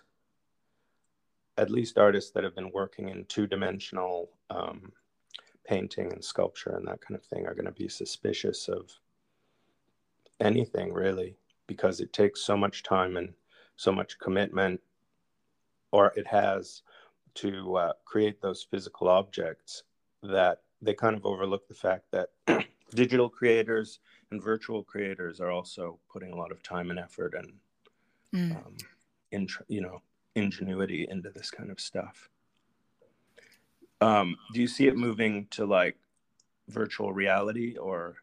at 1.56 1.70
least 1.70 1.99
artists 1.99 2.30
that 2.32 2.44
have 2.44 2.54
been 2.54 2.70
working 2.73 3.08
in 3.08 3.25
two 3.26 3.46
dimensional 3.46 4.30
um, 4.50 4.92
painting 5.64 6.12
and 6.12 6.25
sculpture 6.25 6.76
and 6.76 6.87
that 6.87 7.00
kind 7.00 7.16
of 7.16 7.25
thing 7.25 7.46
are 7.46 7.54
going 7.54 7.64
to 7.64 7.73
be 7.73 7.88
suspicious 7.88 8.68
of 8.68 8.90
anything 10.40 10.92
really 10.92 11.37
because 11.66 12.00
it 12.00 12.12
takes 12.12 12.40
so 12.40 12.56
much 12.56 12.82
time 12.82 13.16
and 13.16 13.32
so 13.76 13.90
much 13.90 14.18
commitment 14.18 14.80
or 15.92 16.12
it 16.16 16.26
has 16.26 16.82
to 17.34 17.76
uh, 17.76 17.92
create 18.04 18.40
those 18.40 18.66
physical 18.68 19.08
objects 19.08 19.84
that 20.23 20.62
they 20.82 20.94
kind 20.94 21.16
of 21.16 21.25
overlook 21.25 21.66
the 21.68 21.75
fact 21.75 22.04
that 22.11 22.30
digital 22.94 23.28
creators 23.28 24.00
and 24.30 24.42
virtual 24.42 24.82
creators 24.82 25.40
are 25.40 25.50
also 25.50 25.99
putting 26.12 26.32
a 26.32 26.37
lot 26.37 26.52
of 26.52 26.62
time 26.62 26.90
and 26.90 26.99
effort 26.99 27.34
and 27.34 27.52
mm. 28.34 28.56
um, 28.56 28.76
in 29.32 29.49
you 29.68 29.80
know 29.80 30.02
ingenuity 30.34 31.06
into 31.10 31.30
this 31.30 31.50
kind 31.50 31.70
of 31.70 31.80
stuff. 31.80 32.28
Um, 34.00 34.36
do 34.52 34.60
you 34.60 34.66
see 34.66 34.86
it 34.86 34.96
moving 34.96 35.46
to 35.52 35.64
like 35.64 35.96
virtual 36.68 37.12
reality 37.12 37.76
or? 37.76 38.16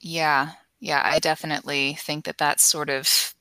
Yeah, 0.00 0.52
yeah, 0.80 1.02
I 1.04 1.18
definitely 1.18 1.94
think 1.94 2.24
that 2.24 2.38
that's 2.38 2.64
sort 2.64 2.90
of 2.90 3.34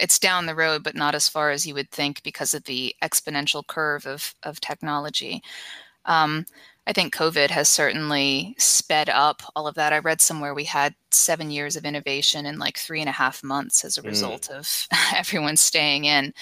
it's 0.00 0.18
down 0.18 0.46
the 0.46 0.54
road, 0.54 0.82
but 0.82 0.96
not 0.96 1.14
as 1.14 1.28
far 1.28 1.50
as 1.50 1.66
you 1.66 1.74
would 1.74 1.90
think 1.90 2.22
because 2.22 2.52
of 2.54 2.64
the 2.64 2.94
exponential 3.02 3.66
curve 3.66 4.06
of 4.06 4.34
of 4.42 4.60
technology. 4.60 5.42
Um, 6.06 6.46
I 6.86 6.92
think 6.92 7.14
COVID 7.14 7.50
has 7.50 7.68
certainly 7.68 8.54
sped 8.58 9.08
up 9.08 9.42
all 9.56 9.66
of 9.66 9.74
that. 9.76 9.92
I 9.92 9.98
read 9.98 10.20
somewhere 10.20 10.54
we 10.54 10.64
had 10.64 10.94
seven 11.10 11.50
years 11.50 11.76
of 11.76 11.84
innovation 11.84 12.44
in 12.44 12.58
like 12.58 12.76
three 12.76 13.00
and 13.00 13.08
a 13.08 13.12
half 13.12 13.42
months 13.42 13.84
as 13.84 13.96
a 13.96 14.02
mm. 14.02 14.06
result 14.06 14.50
of 14.50 14.86
everyone 15.14 15.56
staying 15.56 16.04
in. 16.04 16.34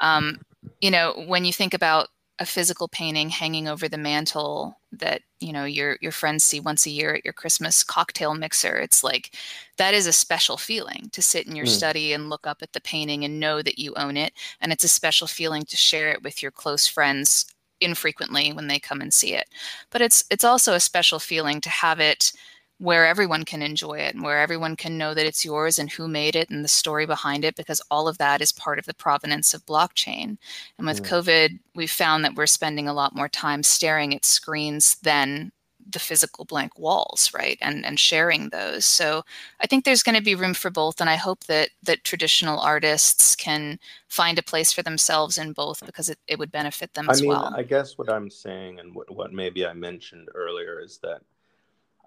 Um, 0.00 0.40
you 0.80 0.90
know, 0.90 1.24
when 1.26 1.44
you 1.44 1.52
think 1.52 1.72
about 1.72 2.08
a 2.38 2.44
physical 2.44 2.88
painting 2.88 3.30
hanging 3.30 3.66
over 3.66 3.88
the 3.88 3.96
mantle 3.96 4.78
that 4.92 5.22
you 5.40 5.52
know 5.52 5.64
your 5.64 5.96
your 6.02 6.12
friends 6.12 6.44
see 6.44 6.60
once 6.60 6.84
a 6.84 6.90
year 6.90 7.14
at 7.14 7.24
your 7.24 7.32
Christmas 7.32 7.82
cocktail 7.82 8.34
mixer, 8.34 8.76
it's 8.76 9.02
like 9.02 9.36
that 9.78 9.94
is 9.94 10.06
a 10.06 10.12
special 10.12 10.56
feeling 10.56 11.08
to 11.12 11.22
sit 11.22 11.46
in 11.46 11.56
your 11.56 11.64
mm. 11.64 11.70
study 11.70 12.12
and 12.12 12.28
look 12.28 12.46
up 12.46 12.58
at 12.60 12.72
the 12.72 12.80
painting 12.80 13.24
and 13.24 13.40
know 13.40 13.62
that 13.62 13.78
you 13.78 13.94
own 13.94 14.16
it, 14.16 14.32
and 14.60 14.72
it's 14.72 14.84
a 14.84 14.88
special 14.88 15.26
feeling 15.26 15.64
to 15.64 15.76
share 15.76 16.10
it 16.10 16.22
with 16.22 16.42
your 16.42 16.50
close 16.50 16.86
friends 16.86 17.46
infrequently 17.80 18.52
when 18.52 18.66
they 18.66 18.78
come 18.78 19.00
and 19.00 19.12
see 19.12 19.34
it. 19.34 19.48
But 19.90 20.02
it's 20.02 20.24
it's 20.30 20.44
also 20.44 20.74
a 20.74 20.80
special 20.80 21.18
feeling 21.18 21.60
to 21.62 21.70
have 21.70 22.00
it 22.00 22.32
where 22.78 23.06
everyone 23.06 23.44
can 23.44 23.62
enjoy 23.62 23.94
it 23.94 24.14
and 24.14 24.22
where 24.22 24.38
everyone 24.38 24.76
can 24.76 24.98
know 24.98 25.14
that 25.14 25.24
it's 25.24 25.44
yours 25.44 25.78
and 25.78 25.90
who 25.90 26.06
made 26.06 26.36
it 26.36 26.50
and 26.50 26.62
the 26.62 26.68
story 26.68 27.06
behind 27.06 27.42
it 27.42 27.56
because 27.56 27.80
all 27.90 28.06
of 28.06 28.18
that 28.18 28.42
is 28.42 28.52
part 28.52 28.78
of 28.78 28.84
the 28.84 28.94
provenance 28.94 29.54
of 29.54 29.64
blockchain. 29.64 30.36
And 30.76 30.86
with 30.86 31.02
mm. 31.02 31.08
COVID, 31.08 31.58
we've 31.74 31.90
found 31.90 32.22
that 32.24 32.34
we're 32.34 32.46
spending 32.46 32.86
a 32.86 32.92
lot 32.92 33.16
more 33.16 33.28
time 33.28 33.62
staring 33.62 34.14
at 34.14 34.26
screens 34.26 34.96
than 34.96 35.52
the 35.88 35.98
physical 35.98 36.44
blank 36.44 36.78
walls 36.78 37.30
right 37.34 37.58
and 37.60 37.84
and 37.86 37.98
sharing 37.98 38.48
those. 38.50 38.84
So 38.84 39.24
i 39.60 39.66
think 39.66 39.84
there's 39.84 40.02
going 40.02 40.16
to 40.16 40.22
be 40.22 40.34
room 40.34 40.54
for 40.54 40.70
both 40.70 41.00
and 41.00 41.10
i 41.10 41.16
hope 41.16 41.44
that 41.44 41.70
that 41.82 42.04
traditional 42.04 42.58
artists 42.60 43.36
can 43.36 43.78
find 44.08 44.38
a 44.38 44.42
place 44.42 44.72
for 44.72 44.82
themselves 44.82 45.38
in 45.38 45.52
both 45.52 45.84
because 45.84 46.08
it, 46.08 46.18
it 46.26 46.38
would 46.38 46.52
benefit 46.52 46.94
them 46.94 47.08
I 47.08 47.12
as 47.12 47.22
mean, 47.22 47.30
well. 47.30 47.52
I 47.56 47.62
guess 47.62 47.98
what 47.98 48.10
i'm 48.10 48.30
saying 48.30 48.80
and 48.80 48.94
what, 48.94 49.10
what 49.14 49.32
maybe 49.32 49.66
i 49.66 49.72
mentioned 49.72 50.28
earlier 50.34 50.80
is 50.80 50.98
that 50.98 51.20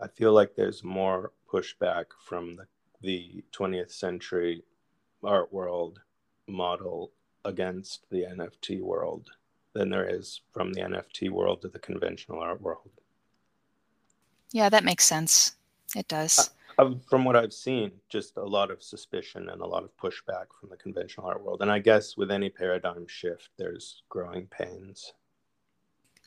i 0.02 0.08
feel 0.08 0.34
like 0.34 0.56
there's 0.56 0.84
more 0.84 1.32
pushback 1.52 2.06
from 2.24 2.56
the, 2.56 2.66
the 3.02 3.44
20th 3.52 3.92
century 3.92 4.64
art 5.24 5.52
world 5.52 6.02
model 6.48 7.12
against 7.46 8.10
the 8.10 8.24
nft 8.38 8.82
world 8.82 9.30
than 9.74 9.90
there 9.90 10.08
is 10.08 10.42
from 10.52 10.74
the 10.74 10.82
nft 10.82 11.30
world 11.30 11.62
to 11.62 11.68
the 11.68 11.80
conventional 11.80 12.40
art 12.40 12.62
world 12.62 12.90
yeah, 14.52 14.70
that 14.70 14.84
makes 14.84 15.06
sense. 15.06 15.56
It 15.96 16.08
does. 16.08 16.52
Uh, 16.78 16.92
from 17.10 17.26
what 17.26 17.36
I've 17.36 17.54
seen, 17.54 17.92
just 18.08 18.38
a 18.38 18.44
lot 18.44 18.72
of 18.72 18.82
suspicion 18.82 19.50
and 19.50 19.62
a 19.62 19.66
lot 19.66 19.84
of 19.84 19.96
pushback 19.98 20.46
from 20.60 20.70
the 20.70 20.78
conventional 20.78 21.28
art 21.28 21.44
world. 21.44 21.62
And 21.62 21.72
I 21.72 21.80
guess 21.80 22.16
with 22.16 22.32
any 22.32 22.50
paradigm 22.50 23.06
shift, 23.08 23.50
there's 23.58 24.04
growing 24.08 24.48
pains. 24.48 25.14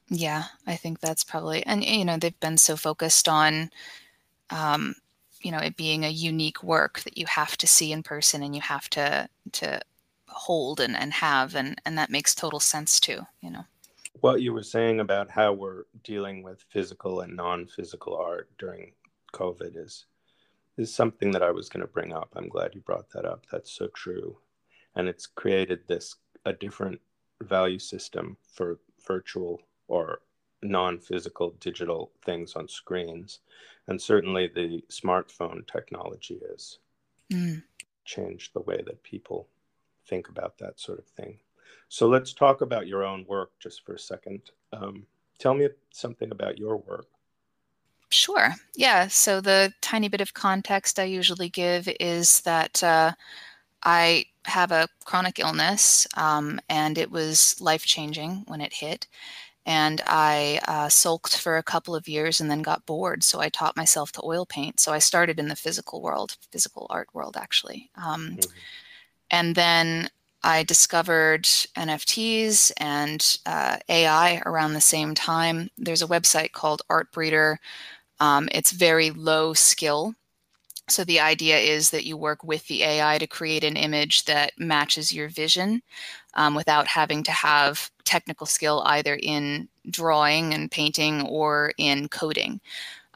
Yeah, 0.08 0.44
I 0.66 0.76
think 0.76 1.00
that's 1.00 1.24
probably, 1.24 1.64
and 1.64 1.82
you 1.82 2.04
know, 2.04 2.18
they've 2.18 2.38
been 2.40 2.58
so 2.58 2.76
focused 2.76 3.28
on, 3.28 3.70
um, 4.50 4.94
you 5.40 5.50
know, 5.50 5.58
it 5.58 5.76
being 5.76 6.04
a 6.04 6.10
unique 6.10 6.62
work 6.62 7.00
that 7.00 7.16
you 7.16 7.24
have 7.26 7.56
to 7.56 7.66
see 7.66 7.92
in 7.92 8.02
person 8.02 8.42
and 8.42 8.54
you 8.54 8.60
have 8.60 8.90
to 8.90 9.28
to 9.52 9.80
hold 10.28 10.80
and, 10.80 10.96
and 10.96 11.14
have, 11.14 11.54
and 11.54 11.80
and 11.86 11.96
that 11.96 12.10
makes 12.10 12.34
total 12.34 12.60
sense 12.60 13.00
too. 13.00 13.26
You 13.40 13.50
know 13.50 13.64
what 14.20 14.42
you 14.42 14.52
were 14.52 14.62
saying 14.62 15.00
about 15.00 15.30
how 15.30 15.52
we're 15.52 15.84
dealing 16.04 16.42
with 16.42 16.64
physical 16.68 17.20
and 17.20 17.36
non-physical 17.36 18.14
art 18.16 18.50
during 18.58 18.92
COVID 19.32 19.76
is 19.76 20.06
is 20.78 20.94
something 20.94 21.30
that 21.32 21.42
I 21.42 21.50
was 21.50 21.68
going 21.68 21.82
to 21.82 21.92
bring 21.92 22.14
up. 22.14 22.32
I'm 22.34 22.48
glad 22.48 22.74
you 22.74 22.80
brought 22.80 23.10
that 23.10 23.26
up. 23.26 23.44
That's 23.52 23.70
so 23.70 23.88
true, 23.88 24.38
and 24.94 25.08
it's 25.08 25.26
created 25.26 25.80
this 25.86 26.16
a 26.44 26.52
different 26.52 27.00
value 27.42 27.78
system 27.78 28.36
for 28.52 28.78
virtual 29.06 29.60
or 29.88 30.20
non-physical 30.62 31.56
digital 31.60 32.12
things 32.24 32.54
on 32.54 32.68
screens, 32.68 33.40
and 33.88 34.00
certainly 34.00 34.46
the 34.46 34.82
smartphone 34.90 35.66
technology 35.66 36.40
has 36.48 36.78
mm. 37.32 37.62
changed 38.04 38.54
the 38.54 38.60
way 38.60 38.80
that 38.86 39.02
people 39.02 39.48
think 40.06 40.28
about 40.28 40.58
that 40.58 40.78
sort 40.78 40.98
of 40.98 41.06
thing. 41.06 41.38
So 41.88 42.08
let's 42.08 42.32
talk 42.32 42.60
about 42.60 42.86
your 42.86 43.04
own 43.04 43.24
work 43.28 43.50
just 43.58 43.84
for 43.84 43.94
a 43.94 43.98
second. 43.98 44.40
Um, 44.72 45.06
tell 45.38 45.54
me 45.54 45.68
something 45.92 46.30
about 46.30 46.58
your 46.58 46.76
work. 46.78 47.06
Sure. 48.08 48.54
Yeah. 48.76 49.08
So 49.08 49.40
the 49.40 49.72
tiny 49.80 50.08
bit 50.08 50.20
of 50.20 50.34
context 50.34 50.98
I 50.98 51.04
usually 51.04 51.48
give 51.48 51.88
is 51.98 52.42
that 52.42 52.82
uh, 52.82 53.12
I 53.82 54.26
have 54.44 54.70
a 54.70 54.88
chronic 55.04 55.38
illness 55.38 56.06
um, 56.16 56.60
and 56.68 56.98
it 56.98 57.10
was 57.10 57.60
life 57.60 57.84
changing 57.84 58.44
when 58.46 58.60
it 58.60 58.74
hit. 58.74 59.06
And 59.64 60.02
I 60.06 60.60
uh, 60.66 60.88
sulked 60.88 61.38
for 61.38 61.56
a 61.56 61.62
couple 61.62 61.94
of 61.94 62.08
years 62.08 62.40
and 62.40 62.50
then 62.50 62.62
got 62.62 62.84
bored. 62.84 63.22
So 63.22 63.40
I 63.40 63.48
taught 63.48 63.76
myself 63.76 64.10
to 64.12 64.22
oil 64.24 64.44
paint. 64.44 64.80
So 64.80 64.92
I 64.92 64.98
started 64.98 65.38
in 65.38 65.48
the 65.48 65.56
physical 65.56 66.02
world, 66.02 66.36
physical 66.50 66.86
art 66.90 67.08
world, 67.14 67.36
actually. 67.36 67.90
Um, 67.96 68.36
mm-hmm. 68.36 68.50
And 69.30 69.54
then 69.54 70.10
I 70.44 70.64
discovered 70.64 71.44
NFTs 71.76 72.72
and 72.78 73.38
uh, 73.46 73.78
AI 73.88 74.42
around 74.44 74.72
the 74.72 74.80
same 74.80 75.14
time. 75.14 75.70
There's 75.78 76.02
a 76.02 76.06
website 76.08 76.52
called 76.52 76.82
Artbreeder. 76.90 77.56
Um, 78.20 78.48
it's 78.52 78.72
very 78.72 79.10
low 79.10 79.54
skill. 79.54 80.14
So 80.88 81.04
the 81.04 81.20
idea 81.20 81.58
is 81.58 81.90
that 81.90 82.04
you 82.04 82.16
work 82.16 82.44
with 82.44 82.66
the 82.66 82.82
AI 82.82 83.18
to 83.18 83.26
create 83.26 83.64
an 83.64 83.76
image 83.76 84.24
that 84.24 84.52
matches 84.58 85.12
your 85.12 85.28
vision 85.28 85.82
um, 86.34 86.54
without 86.54 86.86
having 86.88 87.22
to 87.24 87.32
have 87.32 87.90
technical 88.04 88.46
skill 88.46 88.82
either 88.86 89.16
in 89.22 89.68
drawing 89.90 90.54
and 90.54 90.70
painting 90.70 91.22
or 91.26 91.72
in 91.78 92.08
coding. 92.08 92.60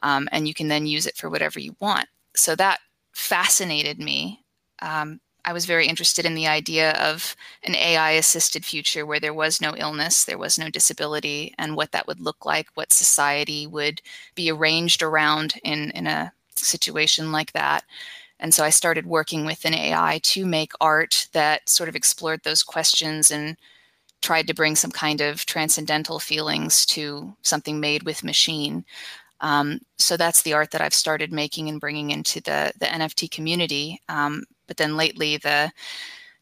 Um, 0.03 0.29
and 0.31 0.47
you 0.47 0.53
can 0.53 0.69
then 0.69 0.87
use 0.87 1.05
it 1.05 1.17
for 1.17 1.29
whatever 1.29 1.59
you 1.59 1.75
want. 1.79 2.07
So 2.35 2.55
that 2.55 2.79
fascinated 3.13 3.99
me 3.99 4.43
um, 4.81 5.19
I 5.47 5.53
was 5.53 5.65
very 5.65 5.87
interested 5.87 6.25
in 6.25 6.35
the 6.35 6.45
idea 6.45 6.91
of 6.91 7.33
an 7.63 7.73
AI 7.73 8.11
assisted 8.11 8.65
future 8.65 9.05
where 9.05 9.21
there 9.21 9.33
was 9.33 9.61
no 9.61 9.75
illness, 9.77 10.25
there 10.25 10.37
was 10.37 10.59
no 10.59 10.69
disability, 10.69 11.55
and 11.57 11.73
what 11.73 11.93
that 11.93 12.05
would 12.05 12.19
look 12.19 12.45
like, 12.45 12.67
what 12.73 12.91
society 12.91 13.65
would 13.65 14.01
be 14.35 14.51
arranged 14.51 15.01
around 15.01 15.53
in, 15.63 15.91
in 15.91 16.05
a 16.05 16.33
situation 16.57 17.31
like 17.31 17.53
that. 17.53 17.85
And 18.41 18.53
so 18.53 18.65
I 18.65 18.69
started 18.71 19.05
working 19.05 19.45
with 19.45 19.63
an 19.63 19.73
AI 19.73 20.19
to 20.23 20.45
make 20.45 20.73
art 20.81 21.29
that 21.31 21.69
sort 21.69 21.87
of 21.87 21.95
explored 21.95 22.43
those 22.43 22.61
questions 22.61 23.31
and 23.31 23.55
tried 24.21 24.47
to 24.47 24.53
bring 24.53 24.75
some 24.75 24.91
kind 24.91 25.21
of 25.21 25.45
transcendental 25.45 26.19
feelings 26.19 26.85
to 26.87 27.33
something 27.41 27.79
made 27.79 28.03
with 28.03 28.21
machine. 28.21 28.83
Um, 29.39 29.79
so 29.97 30.17
that's 30.17 30.41
the 30.41 30.51
art 30.51 30.71
that 30.71 30.81
I've 30.81 30.93
started 30.93 31.31
making 31.31 31.69
and 31.69 31.79
bringing 31.79 32.09
into 32.11 32.41
the 32.41 32.73
the 32.79 32.87
NFT 32.87 33.31
community. 33.31 34.01
Um, 34.09 34.43
but 34.67 34.77
then 34.77 34.97
lately, 34.97 35.37
the 35.37 35.71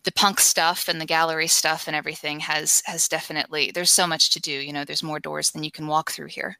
the 0.04 0.12
punk 0.12 0.40
stuff 0.40 0.88
and 0.88 1.02
the 1.02 1.06
gallery 1.06 1.48
stuff 1.48 1.88
and 1.88 1.96
everything 1.96 2.40
has 2.42 2.82
has 2.86 3.08
definitely 3.08 3.72
there's 3.74 3.92
so 3.92 4.08
much 4.08 4.30
to 4.32 4.40
do. 4.40 4.52
You 4.52 4.74
know, 4.74 4.86
there's 4.86 5.04
more 5.04 5.20
doors 5.20 5.52
than 5.52 5.64
you 5.64 5.72
can 5.72 5.88
walk 5.88 6.12
through 6.12 6.28
here. 6.28 6.58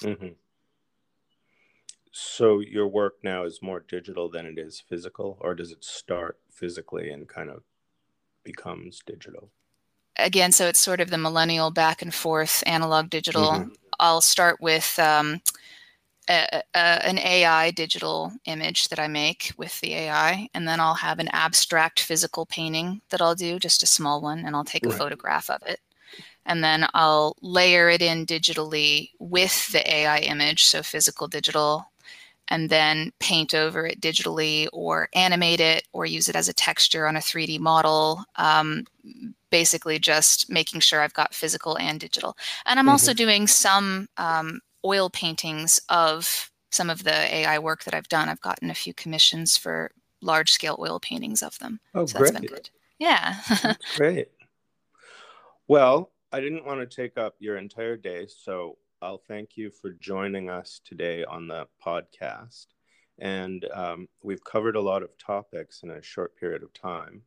Mm-hmm. 0.00 0.28
So 2.10 2.60
your 2.60 2.86
work 2.86 3.14
now 3.24 3.44
is 3.44 3.60
more 3.60 3.80
digital 3.80 4.28
than 4.28 4.46
it 4.46 4.58
is 4.58 4.80
physical, 4.88 5.36
or 5.40 5.54
does 5.54 5.72
it 5.72 5.84
start 5.84 6.38
physically 6.48 7.10
and 7.10 7.28
kind 7.28 7.50
of 7.50 7.62
becomes 8.44 9.00
digital? 9.04 9.50
Again, 10.16 10.52
so 10.52 10.68
it's 10.68 10.78
sort 10.78 11.00
of 11.00 11.10
the 11.10 11.18
millennial 11.18 11.72
back 11.72 12.02
and 12.02 12.14
forth 12.14 12.62
analog 12.66 13.10
digital. 13.10 13.50
Mm-hmm. 13.50 13.68
I'll 13.98 14.20
start 14.20 14.60
with 14.60 14.96
um, 15.00 15.40
a, 16.28 16.62
a, 16.74 16.78
an 17.06 17.18
AI 17.18 17.70
digital 17.70 18.32
image 18.46 18.88
that 18.88 18.98
I 18.98 19.08
make 19.08 19.52
with 19.56 19.80
the 19.80 19.94
AI, 19.94 20.48
and 20.54 20.66
then 20.66 20.80
I'll 20.80 20.94
have 20.94 21.18
an 21.18 21.28
abstract 21.32 22.00
physical 22.00 22.46
painting 22.46 23.00
that 23.10 23.20
I'll 23.20 23.34
do, 23.34 23.58
just 23.58 23.82
a 23.82 23.86
small 23.86 24.20
one, 24.20 24.44
and 24.44 24.56
I'll 24.56 24.64
take 24.64 24.84
right. 24.84 24.94
a 24.94 24.96
photograph 24.96 25.50
of 25.50 25.62
it. 25.66 25.80
And 26.46 26.62
then 26.62 26.86
I'll 26.94 27.36
layer 27.40 27.88
it 27.88 28.02
in 28.02 28.26
digitally 28.26 29.10
with 29.18 29.72
the 29.72 29.90
AI 29.90 30.18
image, 30.18 30.64
so 30.64 30.82
physical 30.82 31.26
digital, 31.26 31.90
and 32.48 32.68
then 32.68 33.12
paint 33.18 33.54
over 33.54 33.86
it 33.86 34.00
digitally 34.00 34.68
or 34.72 35.08
animate 35.14 35.60
it 35.60 35.86
or 35.92 36.04
use 36.04 36.28
it 36.28 36.36
as 36.36 36.48
a 36.48 36.52
texture 36.52 37.06
on 37.06 37.16
a 37.16 37.20
3D 37.20 37.58
model. 37.58 38.24
Um, 38.36 38.84
basically, 39.50 39.98
just 39.98 40.50
making 40.50 40.80
sure 40.80 41.00
I've 41.00 41.14
got 41.14 41.34
physical 41.34 41.78
and 41.78 41.98
digital. 41.98 42.36
And 42.66 42.78
I'm 42.78 42.84
mm-hmm. 42.84 42.92
also 42.92 43.14
doing 43.14 43.46
some 43.46 44.08
um, 44.18 44.60
oil 44.84 45.10
paintings 45.10 45.80
of 45.88 46.50
some 46.70 46.90
of 46.90 47.04
the 47.04 47.34
AI 47.34 47.58
work 47.58 47.84
that 47.84 47.94
I've 47.94 48.08
done. 48.08 48.28
I've 48.28 48.40
gotten 48.40 48.70
a 48.70 48.74
few 48.74 48.92
commissions 48.94 49.56
for 49.56 49.90
large 50.20 50.50
scale 50.50 50.76
oil 50.80 50.98
paintings 51.00 51.42
of 51.42 51.58
them. 51.58 51.80
Oh, 51.94 52.06
so 52.06 52.18
great. 52.18 52.70
Yeah. 52.98 53.36
great. 53.96 54.28
Well, 55.68 56.10
I 56.32 56.40
didn't 56.40 56.66
want 56.66 56.80
to 56.80 56.86
take 56.96 57.16
up 57.16 57.36
your 57.38 57.56
entire 57.56 57.96
day, 57.96 58.26
so 58.26 58.78
I'll 59.00 59.22
thank 59.28 59.56
you 59.56 59.70
for 59.70 59.90
joining 59.92 60.50
us 60.50 60.80
today 60.84 61.24
on 61.24 61.46
the 61.46 61.66
podcast. 61.84 62.66
And 63.18 63.64
um, 63.72 64.08
we've 64.22 64.42
covered 64.42 64.76
a 64.76 64.80
lot 64.80 65.02
of 65.02 65.16
topics 65.18 65.82
in 65.82 65.90
a 65.90 66.02
short 66.02 66.36
period 66.36 66.62
of 66.62 66.72
time. 66.74 67.22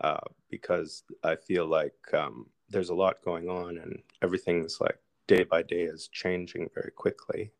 uh, 0.00 0.18
because 0.50 1.02
I 1.24 1.36
feel 1.36 1.66
like 1.66 1.94
um, 2.14 2.46
there's 2.68 2.90
a 2.90 2.94
lot 2.94 3.24
going 3.24 3.48
on 3.48 3.78
and 3.78 3.98
everything's 4.22 4.80
like 4.80 4.98
day 5.28 5.44
by 5.44 5.62
day 5.62 5.82
is 5.82 6.08
changing 6.08 6.68
very 6.74 6.90
quickly. 6.90 7.52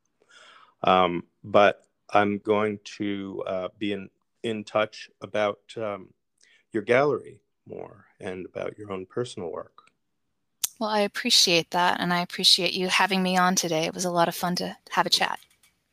Um, 0.82 1.24
but 1.44 1.84
I'm 2.10 2.38
going 2.38 2.80
to 2.96 3.44
uh, 3.46 3.68
be 3.78 3.92
in, 3.92 4.10
in 4.42 4.64
touch 4.64 5.08
about 5.20 5.60
um, 5.76 6.08
your 6.72 6.82
gallery 6.82 7.40
more 7.66 8.06
and 8.18 8.46
about 8.46 8.76
your 8.76 8.90
own 8.90 9.06
personal 9.06 9.52
work. 9.52 9.82
Well, 10.80 10.90
I 10.90 11.00
appreciate 11.00 11.70
that. 11.72 12.00
And 12.00 12.12
I 12.12 12.20
appreciate 12.20 12.72
you 12.72 12.88
having 12.88 13.22
me 13.22 13.36
on 13.36 13.54
today. 13.54 13.84
It 13.84 13.94
was 13.94 14.04
a 14.04 14.10
lot 14.10 14.28
of 14.28 14.34
fun 14.34 14.56
to 14.56 14.76
have 14.90 15.06
a 15.06 15.10
chat. 15.10 15.38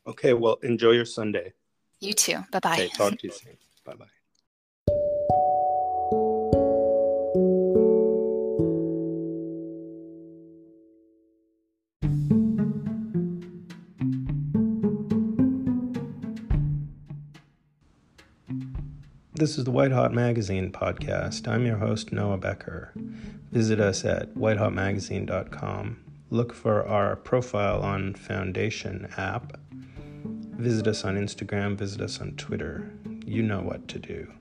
Okay. 0.08 0.34
Well, 0.34 0.58
enjoy 0.64 0.92
your 0.92 1.06
Sunday. 1.06 1.54
You 2.00 2.14
too. 2.14 2.46
Bye 2.52 2.60
bye. 2.60 2.74
Okay, 2.74 2.90
talk 2.90 3.18
to 3.18 3.28
you 3.28 3.34
soon. 3.34 3.58
Bye 3.84 3.96
bye. 3.96 4.06
This 19.46 19.60
is 19.60 19.66
the 19.66 19.70
Whitehot 19.70 20.12
Magazine 20.12 20.72
podcast. 20.72 21.48
I'm 21.48 21.68
your 21.68 21.78
host, 21.78 22.12
Noah 22.12 22.40
Becker. 22.40 22.92
Visit 23.52 23.80
us 23.80 24.04
at 24.04 24.34
whitehotmagazine.com. 24.34 26.04
Look 26.32 26.52
for 26.52 26.84
our 26.88 27.16
profile 27.16 27.84
on 27.84 28.16
Foundation 28.16 29.08
app. 29.18 29.60
Visit 30.58 30.88
us 30.88 31.06
on 31.06 31.16
Instagram, 31.16 31.78
visit 31.78 32.02
us 32.02 32.20
on 32.20 32.32
Twitter. 32.38 32.92
You 33.24 33.44
know 33.44 33.62
what 33.62 33.88
to 33.90 34.00
do. 34.00 34.32